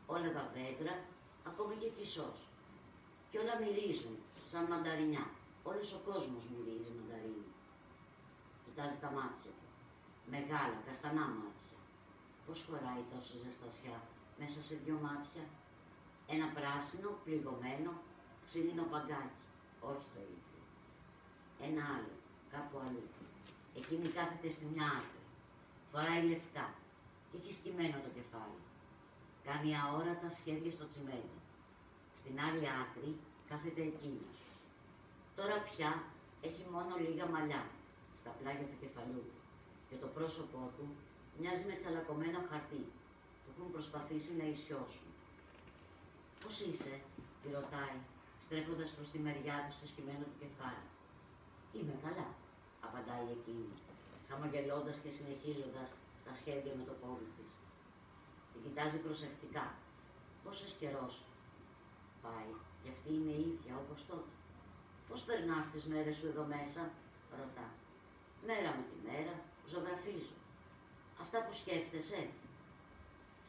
Όλα 0.06 0.32
τα 0.38 0.51
δέντρα, 0.56 0.94
ακόμη 1.50 1.75
και 1.75 1.90
κισός. 1.98 2.40
Και 3.30 3.40
όλα 3.40 3.56
μυρίζουν 3.62 4.16
σαν 4.51 4.63
μανταρινιά. 4.72 5.25
Όλος 5.63 5.94
ο 5.94 6.00
κόσμος 6.10 6.44
μυρίζει 6.51 6.92
μανταρίνι. 7.00 7.50
Κοιτάζει 8.63 8.98
τα 9.04 9.10
μάτια 9.18 9.51
του. 9.60 9.68
Μεγάλα, 10.36 10.78
καστανά 10.88 11.25
μάτια. 11.40 11.80
Πώς 12.46 12.66
χωράει 12.68 13.04
τόσο 13.13 13.34
ζεστασιά 13.44 13.98
μέσα 14.40 14.63
σε 14.63 14.75
δυο 14.84 14.98
μάτια; 15.08 15.44
Ένα 16.28 16.48
πράσινο, 16.58 17.10
πληγωμένο, 17.24 17.92
ξύλινο 18.46 18.84
παγκάκι. 18.84 19.42
Όχι 19.80 20.08
το 20.13 20.20
ίδιο. 20.36 20.62
Ένα 21.68 21.84
άλλο, 21.96 22.16
κάπου 22.54 22.78
αλλού. 22.86 23.08
Εκείνη 23.80 24.08
κάθεται 24.18 24.50
στη 24.56 24.66
μια 24.74 24.88
άκρη. 25.00 25.24
Φοράει 25.92 26.24
λεφτά 26.32 26.68
και 27.28 27.38
έχει 27.40 27.54
σκυμμένο 27.60 27.98
το 28.06 28.10
κεφάλι. 28.18 28.62
Κάνει 29.48 29.70
αόρατα 29.82 30.30
σχέδια 30.38 30.72
στο 30.78 30.86
τσιμέντο. 30.90 31.38
Στην 32.20 32.36
άλλη 32.46 32.66
άκρη 32.82 33.12
κάθεται 33.50 33.82
εκείνος. 33.92 34.38
Τώρα 35.38 35.56
πια 35.68 35.92
έχει 36.48 36.63
μόνο 36.74 36.94
λίγα 37.06 37.25
μαλλιά 37.34 37.63
στα 38.20 38.32
πλάγια 38.38 38.68
του 38.72 38.80
κεφαλού 38.84 39.24
του 39.30 39.40
και 39.90 39.96
το 40.04 40.08
πρόσωπό 40.16 40.62
του 40.75 40.86
μοιάζει 41.40 41.66
με 41.70 41.75
τσαλακωμένο 41.80 42.40
χαρτί 42.50 42.84
που 43.42 43.48
έχουν 43.51 43.72
προσπαθήσει 43.75 44.32
να 44.40 44.46
ισιώσουν. 44.54 45.10
Πώς 46.42 46.56
είσαι, 46.68 46.94
τη 47.42 47.48
ρωτάει, 47.58 47.98
στρέφοντας 48.46 48.90
προς 48.96 49.08
τη 49.12 49.18
μεριά 49.25 49.58
της 49.66 49.80
το 49.80 49.86
σκυμμένο 49.92 50.24
του 50.30 50.40
κεφάλι. 50.44 50.86
Είμαι 51.75 51.96
καλά, 52.06 52.28
απαντάει 52.86 53.28
εκείνη, 53.38 53.74
χαμογελώντας 54.30 54.98
και 55.04 55.12
συνεχίζοντας 55.18 55.90
τα 56.26 56.34
σχέδια 56.40 56.74
με 56.80 56.84
το 56.90 56.94
πόδι 57.02 57.30
της. 57.38 57.52
Τη 58.52 58.58
κοιτάζει 58.64 59.00
προσεκτικά. 59.06 59.66
Πόσος 60.44 60.74
καιρός 60.80 61.14
πάει, 62.24 62.52
και 62.82 62.90
αυτή 62.96 63.10
είναι 63.18 63.34
η 63.42 63.44
ίδια 63.52 63.74
όπως 63.84 64.00
τότε. 64.10 64.32
Πώς 65.10 65.22
περνάς 65.28 65.66
τις 65.72 65.84
μέρες 65.92 66.16
σου 66.18 66.28
εδώ 66.32 66.44
μέσα, 66.56 66.82
ρωτά. 67.40 67.68
Μέρα 68.48 68.70
με 68.78 68.84
τη 68.90 68.98
μέρα, 69.08 69.36
ζωγραφίζω. 69.72 70.38
Αυτά 71.24 71.38
που 71.44 71.54
σκέφτεσαι, 71.54 72.20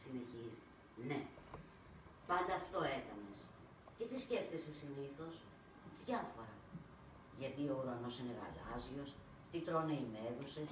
συνεχίζει. 0.01 0.61
Ναι, 1.07 1.19
πάντα 2.27 2.53
αυτό 2.61 2.79
έκανες. 2.97 3.39
Και 3.97 4.05
τι 4.05 4.13
τι 4.13 4.21
σκέφτεσαι 4.21 4.71
συνήθως, 4.81 5.35
διάφορα. 6.05 6.53
Γιατί 7.39 7.61
ο 7.69 7.75
ουρανός 7.81 8.19
είναι 8.19 8.35
γαλάζιος, 8.39 9.09
τι 9.53 9.59
τρώνε 9.59 9.93
οι 9.93 10.07
μέδουσες, 10.15 10.71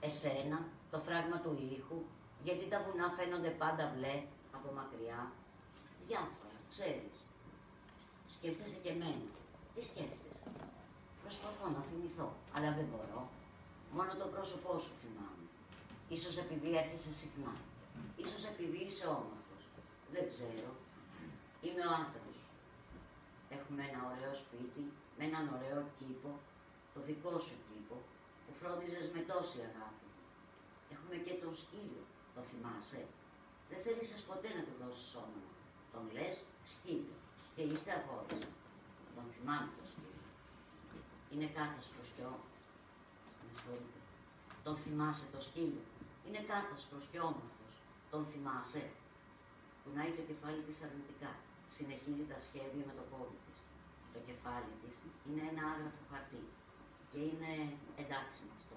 εσένα, 0.00 0.58
το 0.90 0.98
φράγμα 1.06 1.38
του 1.44 1.52
ήχου, 1.76 1.98
γιατί 2.46 2.64
τα 2.72 2.78
βουνά 2.84 3.06
φαίνονται 3.16 3.52
πάντα 3.62 3.84
μπλε 3.90 4.14
από 4.56 4.68
μακριά; 4.78 5.20
Διάφορα, 6.06 6.58
ξέρεις. 6.72 7.18
Σκέφτεσαι 8.34 8.78
και 8.82 8.92
εμένα. 8.96 9.28
Τι 9.74 9.80
σκέφτεσαι; 9.90 10.46
Προσπαθώ 11.22 11.66
να 11.76 11.82
θυμηθώ, 11.88 12.28
αλλά 12.54 12.70
δεν 12.78 12.86
μπορώ. 12.90 13.22
Μόνο 13.96 14.12
το 14.20 14.26
πρόσωπό 14.34 14.72
σου 14.84 14.92
θυμάμαι. 15.00 15.46
Ίσως 16.08 16.34
επειδή 16.44 16.70
έρχεσαι 16.82 17.12
συχνά. 17.20 17.54
Ίσως 18.22 18.42
επειδή 18.52 18.78
είσαι 18.86 19.06
όμορφος. 19.06 19.62
Δεν 20.14 20.24
ξέρω. 20.32 20.70
Είμαι 21.64 21.84
ο 21.90 21.92
άντρας 22.00 22.36
σου. 22.40 22.54
Έχουμε 23.56 23.82
ένα 23.90 24.00
ωραίο 24.12 24.34
σπίτι, 24.42 24.84
με 25.16 25.22
έναν 25.30 25.44
ωραίο 25.56 25.80
κήπο, 25.98 26.30
το 26.94 27.00
δικό 27.08 27.34
σου 27.46 27.56
κήπο, 27.64 27.69
που 28.50 28.56
φρόντιζες 28.60 29.06
με 29.14 29.20
τόση 29.30 29.58
αγάπη. 29.70 30.06
Έχουμε 30.94 31.16
και 31.24 31.34
τον 31.42 31.52
σκύλο, 31.62 32.02
το 32.34 32.40
θυμάσαι. 32.48 33.00
Δεν 33.70 33.78
θέλησες 33.84 34.20
ποτέ 34.28 34.48
να 34.56 34.62
του 34.66 34.74
δώσεις 34.80 35.10
όνομα. 35.24 35.50
Τον 35.92 36.04
λες 36.14 36.36
σκύλο 36.72 37.16
και 37.54 37.62
είστε 37.70 37.90
απόρρισα. 37.98 38.50
Τον 39.16 39.26
θυμάμαι 39.34 39.70
το 39.78 39.84
σκύλο. 39.90 40.24
Είναι 41.32 41.48
κάτασπρος 41.58 42.08
και 42.14 42.22
όμορφος. 42.32 42.64
Με 43.42 43.48
συγχωρείτε. 43.54 44.00
Τον 44.64 44.76
θυμάσαι 44.82 45.26
το 45.34 45.40
σκύλο. 45.48 45.82
Είναι 46.26 46.40
κάτασπρος 46.50 47.04
και 47.10 47.20
όμορφος. 47.30 47.74
Τον 48.12 48.22
θυμάσαι. 48.30 48.82
Κουνάει 49.82 50.12
το 50.18 50.22
κεφάλι 50.28 50.60
της 50.66 50.78
αρνητικά. 50.86 51.32
Συνεχίζει 51.76 52.24
τα 52.32 52.38
σχέδια 52.46 52.84
με 52.88 52.94
το 52.98 53.04
πόδι 53.10 53.38
της. 53.46 53.58
Το 54.14 54.18
κεφάλι 54.28 54.72
της 54.82 54.94
είναι 55.26 55.42
ένα 55.50 55.62
άγραφο 55.72 56.02
χαρτί. 56.10 56.42
Και 57.10 57.20
είναι 57.28 57.52
εντάξει 58.02 58.38
με 58.46 58.52
αυτό. 58.58 58.76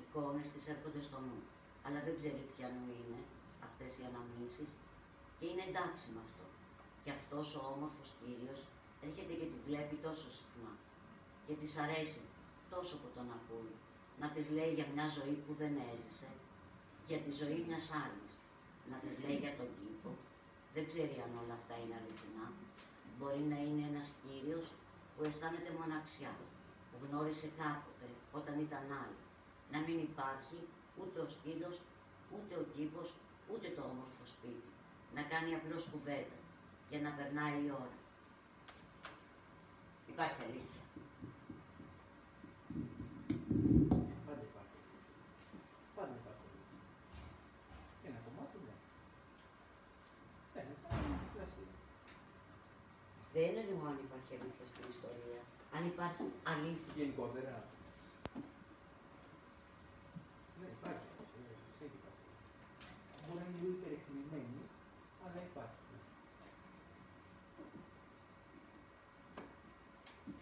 Εικόνες 0.00 0.48
της 0.52 0.64
έρχονται 0.72 1.02
στο 1.08 1.18
νου. 1.26 1.40
Αλλά 1.84 1.98
δεν 2.06 2.14
ξέρει 2.20 2.42
ποια 2.52 2.68
νου 2.74 2.88
είναι 3.00 3.20
αυτές 3.68 3.90
οι 3.96 4.02
αναμνήσεις. 4.10 4.70
Και 5.38 5.46
είναι 5.50 5.64
εντάξει 5.70 6.06
με 6.14 6.20
αυτό. 6.26 6.44
Και 7.02 7.10
αυτός 7.18 7.46
ο 7.58 7.60
όμορφος 7.74 8.08
κύριος 8.20 8.60
έρχεται 9.06 9.34
και 9.40 9.48
τη 9.52 9.58
βλέπει 9.68 9.96
τόσο 10.06 10.28
συχνά. 10.38 10.72
Και 11.46 11.54
της 11.60 11.72
αρέσει 11.84 12.22
τόσο 12.72 12.94
που 13.00 13.08
τον 13.16 13.26
ακούει. 13.38 13.74
Να 14.20 14.26
της 14.34 14.46
λέει 14.56 14.72
για 14.78 14.86
μια 14.94 15.06
ζωή 15.16 15.36
που 15.44 15.52
δεν 15.60 15.72
έζησε. 15.92 16.28
Για 17.08 17.18
τη 17.24 17.30
ζωή 17.40 17.58
μιας 17.68 17.86
άλλης. 18.04 18.34
Να 18.90 18.96
της 19.02 19.14
λέει 19.22 19.36
για 19.44 19.54
τον 19.58 19.68
κήπο. 19.78 20.10
Δεν 20.74 20.84
ξέρει 20.90 21.16
αν 21.24 21.32
όλα 21.42 21.54
αυτά 21.60 21.74
είναι 21.82 21.94
αληθινά. 22.00 22.46
Μπορεί 23.16 23.42
να 23.52 23.58
είναι 23.66 23.84
ένας 23.90 24.08
κύριος 24.22 24.66
που 25.12 25.20
αισθάνεται 25.28 25.70
μοναξιά. 25.80 26.32
Που 26.98 27.06
γνώρισε 27.10 27.48
κάποτε 27.58 28.06
όταν 28.32 28.60
ήταν 28.60 28.84
άλλη. 29.02 29.20
Να 29.72 29.78
μην 29.78 29.98
υπάρχει 29.98 30.58
ούτε 31.00 31.18
ο 31.20 31.28
σκύλος, 31.28 31.80
ούτε 32.34 32.54
ο 32.62 32.64
κήπος, 32.74 33.14
ούτε 33.52 33.68
το 33.76 33.82
όμορφο 33.82 34.24
σπίτι. 34.34 34.70
Να 35.14 35.22
κάνει 35.22 35.54
απλώς 35.54 35.88
κουβέντα 35.92 36.38
για 36.90 37.00
να 37.00 37.10
περνάει 37.10 37.58
η 37.64 37.70
ώρα. 37.70 37.96
Υπάρχει 40.12 40.40
αλήθεια. 40.48 40.82
Πάντα 44.26 44.42
υπάρχει. 44.50 44.80
Πάντα 45.96 46.14
υπάρχει. 46.20 46.48
Ένα 48.08 48.18
κομμάτι, 48.26 48.56
ναι. 48.66 48.76
Ναι, 50.54 50.60
είναι 50.62 51.28
κλασικό. 51.34 51.74
Δεν 53.34 53.52
εννοώ 53.62 53.86
αν 53.90 53.98
υπάρχει 54.06 54.32
αλήθεια 54.38 54.66
στην 54.72 54.84
ιστορία. 54.94 55.42
Αν 55.76 55.86
υπάρχει 55.92 56.24
αλήθεια. 56.52 56.92
Γενικότερα. 56.96 57.54
Ναι, 60.60 60.66
υπάρχει. 60.76 61.08
Σχέδιο 61.74 61.98
υπάρχει. 62.00 62.26
Μπορεί 63.24 63.38
να 63.40 63.46
είναι 63.46 63.58
λίγο 63.60 63.72
υπερεκτιμημένη, 63.78 64.60
αλλά 65.24 65.40
υπάρχει. 65.50 65.84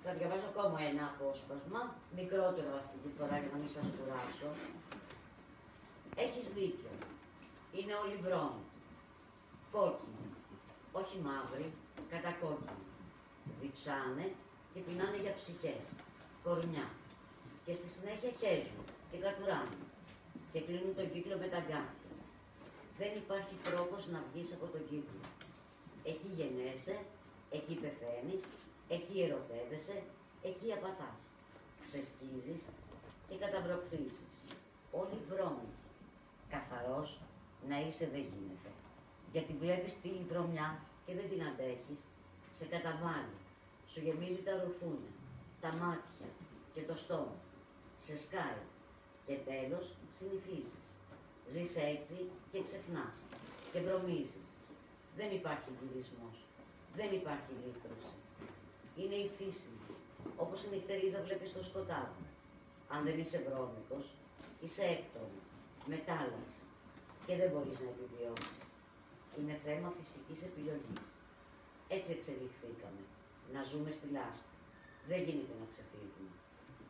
Θα 0.07 0.13
διαβάσω 0.19 0.47
ακόμα 0.53 0.79
ένα 0.91 1.05
απόσπασμα, 1.13 1.81
μικρότερο 2.19 2.71
αυτή 2.83 2.97
τη 3.05 3.11
φορά 3.19 3.37
για 3.43 3.51
να 3.53 3.59
μην 3.63 3.71
σας 3.77 3.87
κουράσω. 3.97 4.51
Έχεις 6.25 6.47
δίκιο. 6.57 6.93
Είναι 7.77 7.95
όλοι 8.03 8.17
βρώμοι. 8.25 8.65
Κόκκινοι. 9.73 10.29
Όχι 10.93 11.17
μαύροι, 11.27 11.73
κατακόκκινοι. 12.11 12.85
Διψάνε 13.61 14.27
και 14.75 14.81
πεινάνε 14.87 15.19
για 15.25 15.35
ψυχές. 15.41 15.85
Κορμιά. 16.45 16.87
Και 17.65 17.75
στη 17.79 17.89
συνέχεια 17.89 18.31
χέζουν 18.41 18.85
και 19.11 19.19
κατουράνε. 19.25 19.79
Και 20.53 20.61
κλείνουν 20.67 20.95
τον 20.99 21.11
κύκλο 21.13 21.37
με 21.43 21.49
τα 21.55 21.61
γκάθια. 21.67 22.13
Δεν 22.99 23.13
υπάρχει 23.23 23.55
τρόπος 23.67 24.03
να 24.15 24.21
βγεις 24.29 24.53
από 24.57 24.67
τον 24.75 24.83
κύκλο. 24.91 25.23
Εκεί 26.11 26.29
γεννέσαι, 26.39 26.97
εκεί 27.57 27.75
πεθαίνεις, 27.83 28.43
εκεί 28.97 29.17
ερωτεύεσαι, 29.27 29.97
εκεί 30.49 30.69
απατάς. 30.73 31.21
Ξεσκίζεις 31.85 32.63
και 33.29 33.37
καταβροχθίζεις. 33.45 34.35
Όλοι 35.01 35.19
βρώμικοι. 35.31 35.83
Καθαρός 36.53 37.21
να 37.69 37.77
είσαι 37.87 38.07
δεν 38.15 38.25
γίνεται. 38.33 38.71
Γιατί 39.33 39.53
βλέπεις 39.61 40.01
τη 40.01 40.11
βρωμιά 40.29 40.69
και 41.07 41.15
δεν 41.15 41.29
την 41.31 41.43
αντέχεις, 41.49 42.01
σε 42.53 42.65
καταβάλει. 42.65 43.37
Σου 43.87 44.01
γεμίζει 44.01 44.43
τα 44.43 44.53
ρουθούνια, 44.63 45.15
τα 45.61 45.69
μάτια 45.69 46.29
και 46.75 46.83
το 46.83 46.97
στόμα. 46.97 47.37
Σε 47.97 48.19
σκάει 48.19 48.63
και 49.27 49.35
τέλος 49.51 49.95
συνηθίζεις. 50.17 50.85
Ζεις 51.49 51.77
έτσι 51.77 52.31
και 52.53 52.63
ξεχνάς 52.63 53.17
και 53.73 53.81
βρωμίζεις. 53.81 54.49
Δεν 55.17 55.31
υπάρχει 55.31 55.71
γυρισμός. 55.81 56.37
Δεν 56.97 57.11
υπάρχει 57.21 57.51
λύτρωση. 57.63 58.15
Είναι 58.97 59.15
η 59.27 59.31
φύση 59.39 59.69
μας. 59.77 59.97
Όπως 60.37 60.63
η 60.65 60.69
νυχτερίδα 60.73 61.23
βλέπεις 61.23 61.53
το 61.53 61.63
σκοτάδι. 61.65 62.25
Αν 62.89 63.05
δεν 63.05 63.19
είσαι 63.19 63.39
βρώμικος, 63.47 64.07
είσαι 64.65 64.85
έκτονο, 64.97 65.41
μετάλλαξη 65.93 66.63
και 67.27 67.37
δεν 67.37 67.51
μπορείς 67.51 67.79
να 67.81 67.89
επιβιώσεις. 67.95 68.65
Είναι 69.39 69.57
θέμα 69.65 69.89
φυσικής 69.99 70.41
επιλογής. 70.49 71.05
Έτσι 71.89 72.11
εξελιχθήκαμε. 72.17 73.03
Να 73.53 73.63
ζούμε 73.63 73.91
στη 73.91 74.07
λάσπη. 74.17 74.55
Δεν 75.09 75.21
γίνεται 75.27 75.55
να 75.61 75.67
ξεφύγουμε. 75.73 76.33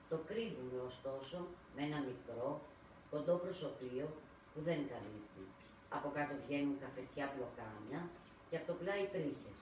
Το 0.08 0.16
κρύβουμε 0.28 0.78
ωστόσο 0.90 1.38
με 1.74 1.82
ένα 1.82 1.98
μικρό, 2.08 2.60
κοντό 3.10 3.34
προσωπείο 3.44 4.06
που 4.54 4.60
δεν 4.60 4.80
καλύπτει. 4.92 5.44
Από 5.88 6.08
κάτω 6.16 6.34
βγαίνουν 6.46 6.78
καφετιά 6.84 7.26
πλοκάμια 7.34 8.00
και 8.48 8.56
από 8.56 8.66
το 8.66 8.72
πλάι 8.72 9.04
τρίχες, 9.14 9.58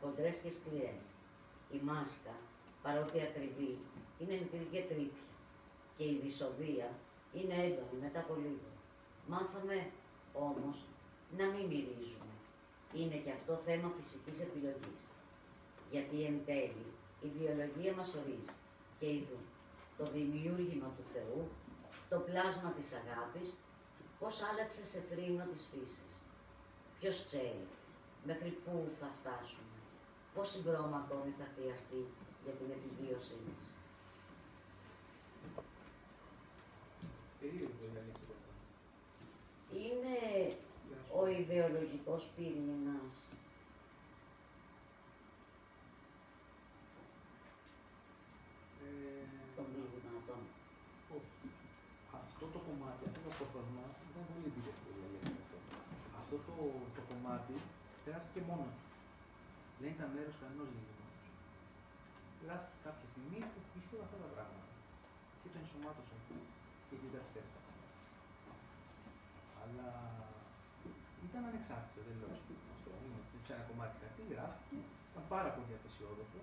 χοντρές 0.00 0.36
και 0.42 0.50
σκληρές. 0.50 1.04
Η 1.76 1.78
μάσκα, 1.88 2.34
παρότι 2.82 3.20
ακριβή, 3.28 3.78
είναι 4.18 4.34
μικρή 4.42 4.66
και 4.72 4.82
τρύπια. 4.90 5.26
Και 5.96 6.04
η 6.04 6.20
δυσοδεία 6.22 6.88
είναι 7.34 7.54
έντονη 7.54 7.96
μετά 8.00 8.20
από 8.20 8.34
λίγο. 8.34 8.70
Μάθαμε 9.26 9.90
όμως 10.32 10.84
να 11.38 11.46
μην 11.46 11.64
μυρίζουμε. 11.66 12.34
Είναι 12.94 13.14
και 13.24 13.30
αυτό 13.30 13.60
θέμα 13.66 13.92
φυσικής 13.98 14.40
επιλογής. 14.40 15.02
Γιατί 15.90 16.24
εν 16.24 16.40
τέλει 16.46 16.86
η 17.22 17.28
βιολογία 17.38 17.92
μας 17.94 18.14
ορίζει 18.14 18.54
και 18.98 19.06
ειδού 19.06 19.38
το 19.98 20.04
δημιούργημα 20.10 20.88
του 20.96 21.04
Θεού, 21.12 21.48
το 22.08 22.18
πλάσμα 22.18 22.70
της 22.78 22.88
αγάπης, 23.00 23.48
πώς 24.18 24.42
άλλαξε 24.42 24.84
σε 24.86 25.00
θρήνο 25.10 25.44
της 25.52 25.68
φύσης. 25.70 26.12
Ποιος 27.00 27.24
ξέρει 27.24 27.66
μέχρι 28.24 28.50
πού 28.64 28.88
θα 29.00 29.08
φτάσουμε, 29.20 29.76
πόση 30.34 30.58
βρώμα 30.60 30.96
ακόμη 31.06 31.30
θα 31.38 31.46
χρειαστεί 31.54 32.02
για 32.44 32.52
την 32.52 32.68
επιβίωσή 32.76 33.38
μας. 33.46 33.64
Περίεργο 37.40 37.68
το 37.80 37.86
διαλέξει 37.92 38.24
αυτό. 38.36 38.52
Είναι 39.84 40.18
ο 41.20 41.26
ιδεολογικός 41.40 42.22
πυρήνας 42.36 43.16
Ε, 48.86 49.24
των 49.56 49.66
διηγημάτων. 49.74 50.40
όχι. 51.16 51.36
Αυτό 52.20 52.44
το 52.54 52.58
κομμάτι, 52.66 53.02
αυτό 53.08 53.20
το 53.24 53.30
απόφασμα 53.34 53.84
ήταν 54.08 54.22
πολύ 54.30 54.46
επίτευγο 54.50 54.90
για 55.12 55.20
αυτό. 55.42 55.56
Αυτό 56.20 56.36
το, 56.56 56.64
το 56.96 57.02
κομμάτι 57.10 57.54
γράφτηκε 58.06 58.40
μόνο 58.50 58.66
του. 58.74 58.84
Δεν 59.80 59.90
ήταν 59.94 60.08
μέρος 60.16 60.36
κανένας 60.40 60.68
διηγήματο. 60.72 61.14
Γράφτηκε 62.44 62.78
κάποια 62.86 63.06
στιγμή 63.12 63.38
που 63.52 63.60
πίστευα 63.72 64.02
αυτά 64.06 64.18
τα 64.24 64.28
πράγματα. 64.34 64.72
Και 65.40 65.48
το 65.52 65.58
ενσωμάτωσα 65.62 66.16
και 66.88 66.96
την 67.00 67.10
τα 67.14 67.22
Αλλά 69.62 69.88
ήταν 71.26 71.26
ήταν 71.26 71.42
ανεξάρτητο, 71.50 72.00
δεν 72.06 72.16
λέω 72.20 72.32
αυτό. 72.38 72.52
Σε 73.46 73.52
ένα 73.56 73.64
κομμάτι 73.70 73.96
κάτι 74.04 74.22
γράφτηκε, 74.32 74.78
ήταν 75.10 75.24
πάρα 75.34 75.50
πολύ 75.56 75.72
απεσιόδοξο, 75.78 76.40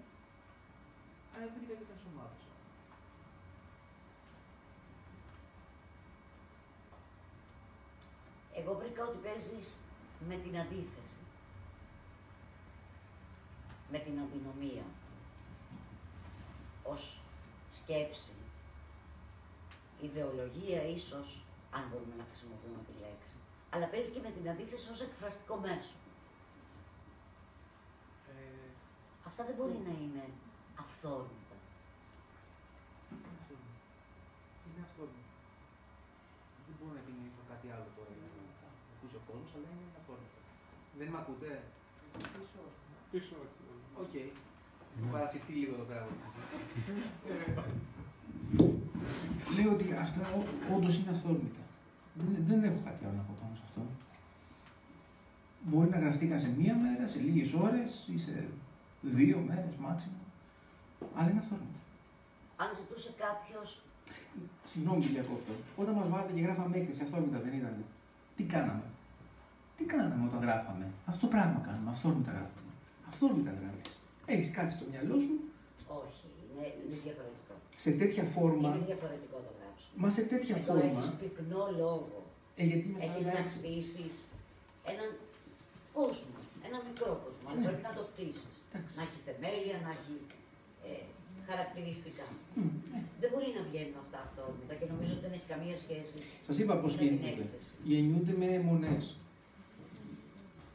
αλλά 1.34 1.45
βρήκα 1.56 1.73
και 1.80 1.88
τα 1.91 1.97
σωμάτωσα. 2.04 2.54
Εγώ 8.60 8.71
βρήκα 8.80 9.02
ότι 9.10 9.19
παίζεις 9.26 9.67
με 10.28 10.36
την 10.36 10.58
αντίθεση. 10.60 11.20
Με 13.92 14.00
την 14.00 14.20
αντινομία. 14.20 14.84
Ως 16.84 17.20
σκέψη. 17.70 18.34
Ιδεολογία 20.02 20.82
ίσως, 20.88 21.28
αν 21.72 21.84
μπορούμε 21.90 22.16
να 22.18 22.26
χρησιμοποιούμε 22.30 22.82
τη 22.88 22.94
λέξη. 23.04 23.38
Αλλά 23.74 23.86
παίζει 23.92 24.12
και 24.12 24.24
με 24.26 24.32
την 24.38 24.50
αντίθεση 24.50 24.88
ως 24.96 25.02
εκφραστικό 25.02 25.56
μέσο. 25.66 25.96
Ε, 28.30 28.68
Αυτά 29.30 29.42
δεν 29.48 29.56
μπορεί 29.58 29.78
να 29.88 29.94
είναι 30.04 30.24
αυθόρμητα. 30.84 31.56
αυτό 33.40 33.54
είναι. 33.60 33.76
Είναι 34.68 34.82
αυτό. 34.88 35.04
Δεν 36.66 36.76
μπορώ 36.78 36.92
να 36.98 37.02
επινοήσω 37.06 37.41
κάτι 37.52 37.68
άλλο 37.76 37.88
τώρα 37.98 38.12
για 38.20 38.30
να 38.36 38.42
ακούσει 38.94 39.16
ο 39.22 39.23
κόσμος, 39.34 39.50
αλλά 39.58 39.67
είναι 39.74 39.98
αυτό. 40.02 40.13
Δεν 41.00 41.08
με 41.13 41.17
ακούτε; 41.22 41.52
Πίσω. 43.12 43.36
Οκ. 44.04 44.13
Έχω 44.98 45.10
παρασυρθεί 45.12 45.54
λίγο 45.62 45.74
εδώ 45.78 45.86
πέρα 45.89 46.02
από 46.06 46.13
τη 46.13 46.19
συζήτηση. 46.24 46.52
Λέω 49.56 49.72
ότι 49.76 49.86
αυτά 50.06 50.24
όντως 50.76 50.93
είναι 50.98 51.12
αυθόρμητα. 51.15 51.63
Δεν, 52.19 52.30
δεν 52.50 52.63
έχω 52.63 52.80
κάτι 52.88 53.02
άλλο 53.06 53.17
να 53.22 53.26
πω 53.28 53.34
πάνω 53.41 53.56
σε 53.60 53.63
αυτό. 53.67 53.82
Μπορεί 55.67 55.89
να 55.89 56.00
γραφτήκαν 56.04 56.39
σε 56.39 56.50
μία 56.60 56.76
μέρα, 56.84 57.08
σε 57.08 57.19
λίγες 57.19 57.54
ώρες 57.54 57.89
ή 58.13 58.17
σε 58.26 58.36
δύο 59.02 59.38
μέρες 59.48 59.76
μάξιμο. 59.86 60.22
Αλλά 61.15 61.30
είναι 61.30 61.39
αυθόρμητα. 61.43 61.80
Αν 62.62 62.69
ζητούσε 62.80 63.12
κάποιο 63.26 63.60
Συγγνώμη, 64.72 65.02
κύριε 65.02 65.22
Κόπτο. 65.22 65.54
Όταν 65.82 65.93
μας 65.93 66.08
βάζετε 66.10 66.34
και 66.34 66.41
γράφαμε 66.41 66.78
έκθεση, 66.78 67.04
αυθόρμητα 67.04 67.39
δεν 67.39 67.54
ήταν. 67.54 67.76
Τι 68.36 68.43
κάναμε; 68.43 68.84
Τι 69.78 69.84
κάναμε 69.94 70.24
όταν 70.30 70.40
γράφαμε; 70.46 70.86
Αυτό 71.10 71.22
το 71.26 71.30
πράγμα 71.36 71.58
κάναμε. 71.68 71.90
Αυθόρμητα 71.94 72.32
γράφουμε. 72.38 72.72
Αυθόρμητα 73.10 73.52
γράφεις. 73.60 73.88
Έχεις 74.34 74.50
κάτι 74.58 74.72
στο 74.78 74.86
μυαλό 74.92 75.16
σου; 75.26 75.36
Όχι, 76.02 76.26
είναι, 76.50 76.66
είναι 76.76 76.94
διαφορετικό. 77.08 77.54
σε 77.84 77.92
τέτοια 78.02 78.24
φόρμα. 78.36 78.68
Είναι 78.76 78.86
διαφορετικό 78.92 79.38
το 79.48 79.52
γράψιμο. 79.60 79.94
Μα 80.02 80.10
σε 80.18 80.24
τέτοια 80.32 80.56
Εδώ 80.60 80.66
φόρμα. 80.68 80.86
έχεις 80.90 81.06
πυκνό 81.22 81.64
λόγο. 81.84 82.18
Ε, 82.60 82.64
γιατί 82.70 82.86
με 82.94 82.98
Έχεις 83.06 83.26
να 83.28 83.34
46. 83.34 83.56
χτίσεις 83.58 84.14
έναν 84.94 85.10
κόσμο, 85.98 86.40
ένα 86.68 86.78
μικρό 86.88 87.10
κόσμο, 87.24 87.46
αλλά 87.50 87.58
Ναι. 87.60 87.66
πρέπει 87.68 87.84
να 87.90 87.94
το 87.98 88.04
κτίσεις. 88.12 88.54
Εντάξει. 88.68 88.94
Να 88.98 89.02
έχει 89.08 89.18
θεμέλια, 89.28 89.76
να 89.86 89.90
έχει 89.98 90.16
ε, 90.88 90.92
χαρακτηριστικά. 91.50 92.28
Μμ, 92.58 92.70
ε. 92.98 93.00
Δεν 93.22 93.28
μπορεί 93.32 93.48
να 93.58 93.64
βγαίνουν 93.70 93.98
αυτά 94.04 94.18
αυθόρμητα 94.26 94.74
και 94.80 94.88
νομίζω 94.94 95.12
ότι 95.16 95.24
δεν 95.26 95.34
έχει 95.38 95.48
καμία 95.54 95.78
σχέση. 95.84 96.18
Σας 96.48 96.56
είπα 96.62 96.74
πώς 96.82 96.92
Με 96.94 96.98
την 97.02 97.08
γεννιούνται. 97.08 97.44
έκθεση. 97.46 97.72
Γεννιούνται 97.92 98.34
με 98.42 98.48
αιμονέ. 98.58 98.96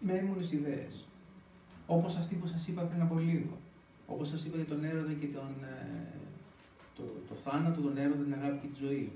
Με 0.00 0.12
έμονες 0.12 0.52
ιδέες. 0.52 1.06
Όπως 1.86 2.16
αυτή 2.16 2.34
που 2.34 2.46
σας 2.46 2.68
είπα 2.68 2.82
πριν 2.82 3.02
από 3.02 3.18
λίγο. 3.18 3.56
Όπως 4.06 4.28
σας 4.28 4.44
είπα 4.44 4.56
για 4.56 4.66
τον 4.66 4.84
έρωτα 4.84 5.12
και 5.12 5.26
τον, 5.26 5.50
ε, 5.64 6.18
το, 6.96 7.02
το 7.28 7.34
θάνατο, 7.34 7.80
τον 7.80 7.96
έρωτα, 7.96 8.22
την 8.22 8.34
αγάπη 8.34 8.58
και 8.58 8.66
τη 8.66 8.78
ζωή. 8.86 9.12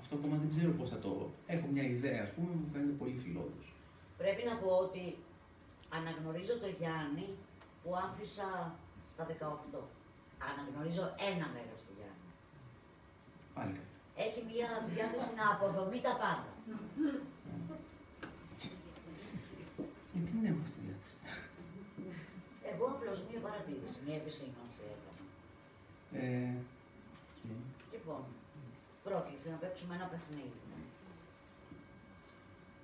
Αυτό 0.00 0.14
ακόμα 0.16 0.36
δεν 0.36 0.50
ξέρω 0.54 0.72
πώς 0.78 0.88
θα 0.90 0.98
το. 0.98 1.30
Έχω 1.46 1.66
μια 1.72 1.82
ιδέα, 1.82 2.22
ας 2.22 2.30
πούμε, 2.32 2.48
που 2.48 2.58
μου 2.62 2.70
φαίνεται 2.72 2.96
πολύ 3.02 3.16
φιλόδοξο. 3.24 3.72
Πρέπει 4.20 4.42
να 4.50 4.54
πω 4.62 4.70
ότι 4.86 5.04
αναγνωρίζω 5.98 6.54
το 6.62 6.68
Γιάννη 6.78 7.26
που 7.82 7.90
άφησα 8.06 8.48
στα 9.12 9.22
18. 9.26 9.80
Αναγνωρίζω 10.50 11.04
ένα 11.30 11.46
μέρος 11.54 11.78
του 11.84 11.92
Γιάννη. 11.98 12.30
Πάλι 13.56 13.72
καλά. 13.78 13.94
Έχει 14.26 14.40
μια 14.52 14.68
διάθεση 14.92 15.30
να 15.40 15.46
αποδομεί 15.54 15.98
τα 16.06 16.14
πάντα. 16.22 16.50
Γιατί 20.12 20.30
δεν 20.36 20.44
έχω 20.50 20.64
στη 20.70 20.78
διάθεση. 20.86 21.18
Εγώ 22.70 22.84
απλώς 22.94 23.18
μία 23.86 23.94
παρατήρηση, 23.94 23.98
μία 24.06 24.16
επισήμανση 24.16 24.80
έκανα. 24.94 25.22
Ε, 26.22 26.56
και... 27.38 27.48
Λοιπόν, 27.92 28.22
πρόκληση 29.04 29.50
να 29.50 29.56
παίξουμε 29.56 29.94
ένα 29.94 30.06
παιχνίδι. 30.06 30.60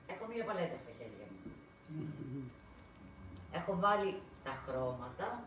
Έχω 0.07 0.27
μία 0.27 0.45
παλέτα 0.45 0.77
στα 0.77 0.91
χέρια 0.99 1.27
μου. 1.31 2.51
Έχω 3.53 3.77
βάλει 3.85 4.21
τα 4.45 4.55
χρώματα, 4.67 5.45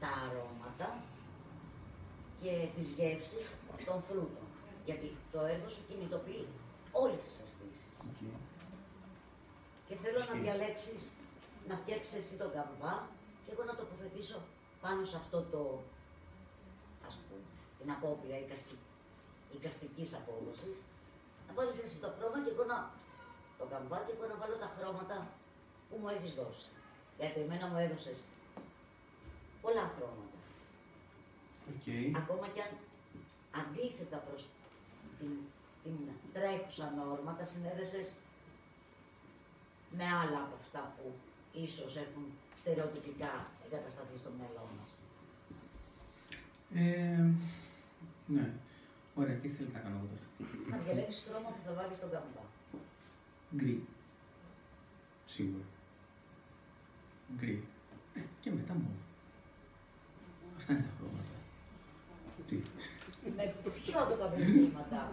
τα 0.00 0.08
αρώματα 0.26 0.88
και 2.40 2.68
τις 2.74 2.90
γεύσεις 2.90 3.54
των 3.86 4.02
φρούτων. 4.02 4.46
Γιατί 4.84 5.16
το 5.32 5.40
έργο 5.44 5.68
σου 5.68 5.82
κινητοποιεί 5.88 6.46
όλες 6.92 7.16
τις 7.24 7.40
αισθήσεις. 7.42 7.86
οκ. 8.08 8.20
Και 9.88 9.96
θέλω 9.96 10.18
να 10.18 10.24
Ισχύει. 10.24 10.38
διαλέξεις, 10.38 11.02
να 11.68 11.76
φτιάξεις 11.76 12.14
εσύ 12.14 12.36
τον 12.36 12.52
καμβά 12.52 13.08
και 13.44 13.52
εγώ 13.52 13.64
να 13.64 13.74
τοποθετήσω 13.74 14.38
πάνω 14.80 15.04
σε 15.04 15.16
αυτό 15.16 15.38
το, 15.52 15.80
ας 17.06 17.14
πούμε, 17.14 17.40
την 17.78 17.90
απόπειρα 17.90 18.38
εικαστη, 18.38 18.76
εικαστικής 19.54 20.14
απόδοσης, 20.14 20.78
να 21.46 21.54
βάλεις 21.54 21.82
εσύ 21.82 21.98
το 21.98 22.08
χρώμα 22.16 22.44
και 22.44 22.50
εγώ 22.50 22.64
να, 22.64 22.78
το 23.58 23.64
καμβά 23.70 23.98
και 24.06 24.12
εγώ 24.16 24.26
να 24.32 24.36
βάλω 24.40 24.56
τα 24.64 24.72
χρώματα 24.76 25.16
που 25.88 25.96
μου 26.00 26.08
έχεις 26.08 26.34
δώσει. 26.34 26.68
Γιατί 27.18 27.40
εμένα 27.40 27.66
μου 27.66 27.78
έδωσες 27.78 28.18
πολλά 29.62 29.84
χρώματα. 29.94 30.36
Οκ. 31.70 31.86
Ακόμα 32.22 32.46
και 32.54 32.62
αν 32.66 32.72
αντίθετα 33.60 34.16
προς 34.16 34.46
την, 35.18 35.32
την 35.82 35.96
τρέχουσα 36.32 36.92
νόρμα, 36.96 37.34
τα 37.34 37.44
συνέδεσες 37.44 38.14
με 39.90 40.04
άλλα 40.04 40.38
από 40.46 40.56
αυτά 40.60 40.92
που 40.96 41.12
ίσως 41.52 41.96
έχουν 41.96 42.24
στερεοτυπικά 42.56 43.46
εγκατασταθεί 43.70 44.16
στο 44.18 44.30
μυαλό 44.36 44.64
μας. 44.76 44.90
Ε, 46.74 47.24
ναι. 48.26 48.46
Ωραία, 49.14 49.34
τι 49.34 49.48
θέλετε 49.48 49.76
να 49.76 49.82
κάνω 49.84 49.96
εγώ 49.98 50.08
τώρα; 50.12 50.26
Να 50.70 50.76
διαλέξεις 50.84 51.24
χρώμα 51.28 51.48
που 51.54 51.62
θα 51.66 51.72
βάλεις 51.72 51.96
στον 51.96 52.10
καμπά. 52.10 52.44
Γκρι. 53.56 53.86
Σίγουρα. 55.26 55.64
Γκρι. 57.36 57.64
Ε, 58.14 58.20
και 58.40 58.50
μετά 58.50 58.74
μου. 58.74 58.90
Αυτά 60.56 60.72
είναι 60.72 60.82
τα 60.82 60.92
χρώματα. 60.96 61.34
Τι; 62.46 62.56
Με 63.36 63.54
ποιο 63.84 64.02
από 64.02 64.14
τα 64.14 64.26
παιχνίδια. 64.26 65.12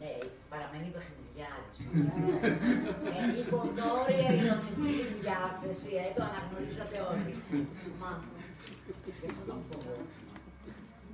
Ναι, 0.00 0.10
παραμένει 0.48 0.88
παιχνιδιάρης. 0.94 1.17
Ε, 3.16 3.18
η 3.40 3.42
κοντόρια 3.52 4.28
ηρωνική 4.40 4.94
διάθεση, 5.20 5.90
ε, 6.02 6.04
το 6.16 6.22
αναγνωρίσατε 6.28 6.96
όλοι. 7.10 7.32
Μα, 8.00 8.10
γι' 9.20 9.28
αυτό 9.30 9.42
τον 9.50 9.60
φοβό. 9.68 9.96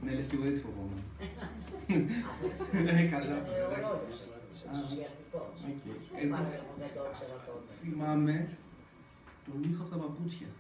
Ναι, 0.02 0.10
λες 0.16 0.26
και 0.28 0.36
εγώ 0.36 0.44
δεν 0.48 0.54
τη 0.56 0.60
φοβόμουν. 0.66 1.02
Ε, 2.98 3.02
καλά. 3.14 3.36
Είναι 3.48 3.64
ο 3.68 3.70
ρόλος, 3.84 4.16
εξουσιαστικός. 4.66 5.54
Οκ. 5.70 5.82
Δεν 5.84 5.98
Εγώ 6.22 6.32
παρόλο 6.34 6.62
που 6.68 6.74
δεν 6.82 6.90
το 6.96 7.00
ήξερα 7.10 7.36
τότε. 7.46 7.70
θυμάμαι 7.82 8.34
τον 9.46 9.58
ήχο 9.70 9.80
από 9.84 9.90
τα 9.92 9.98
παπούτσια. 10.02 10.48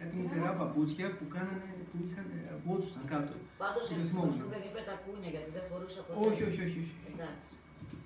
Κάτι 0.00 0.14
μικρά 0.22 0.50
παπούτσια 0.60 1.06
που 1.18 1.24
κάνανε, 1.36 1.68
που 1.88 1.96
είχαν, 2.04 2.26
βότσουσαν 2.64 3.04
κάτω. 3.12 3.32
Πάντως 3.62 3.84
Δεν 3.88 3.98
ευτυχώς 3.98 4.10
θυμόμουν. 4.10 4.38
που 4.42 4.52
δεν 4.54 4.62
είπε 4.66 4.80
τα 4.90 4.94
κούνια 5.04 5.30
γιατί 5.34 5.50
δεν 5.56 5.64
φορούσα 5.70 6.00
ποτέ. 6.06 6.18
Όχι, 6.26 6.42
όχι, 6.48 6.60
όχι. 6.66 6.78
όχι. 6.84 6.94
Εντάξει. 7.12 7.54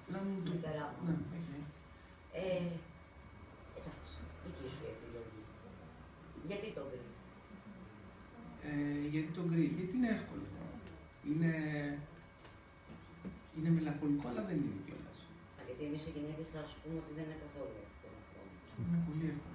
Απλά 0.03 0.19
μου 0.25 0.33
το... 0.47 0.51
Μικρά 0.55 0.87
μου. 0.93 1.01
Ναι, 1.07 1.15
οκ. 1.39 1.49
Ε, 2.41 2.67
εντάξει, 3.79 4.15
δική 4.45 4.67
σου 4.75 4.83
η 4.89 4.91
επιλογή. 4.97 5.41
Γιατί 6.49 6.67
το 6.77 6.83
γκρι. 6.89 7.03
Ε, 8.69 9.03
γιατί 9.13 9.31
το 9.37 9.43
γκρι, 9.49 9.65
γιατί 9.79 9.93
είναι 9.99 10.11
εύκολο. 10.19 10.47
Είναι, 11.31 11.53
είναι 13.57 13.71
μελαγχολικό, 13.77 14.25
αλλά 14.31 14.43
δεν 14.49 14.57
είναι 14.63 14.81
κιόλας. 14.87 15.19
Γιατί 15.67 15.83
εμείς 15.89 16.03
οι 16.07 16.13
γυναίκες 16.17 16.49
θα 16.55 16.61
σου 16.69 16.77
πούμε 16.83 16.99
ότι 17.03 17.13
δεν 17.17 17.25
είναι 17.27 17.39
καθόλου 17.45 17.75
εύκολο 17.87 18.17
αυτό. 18.23 18.41
Είναι 18.81 19.01
πολύ 19.09 19.27
εύκολο. 19.35 19.54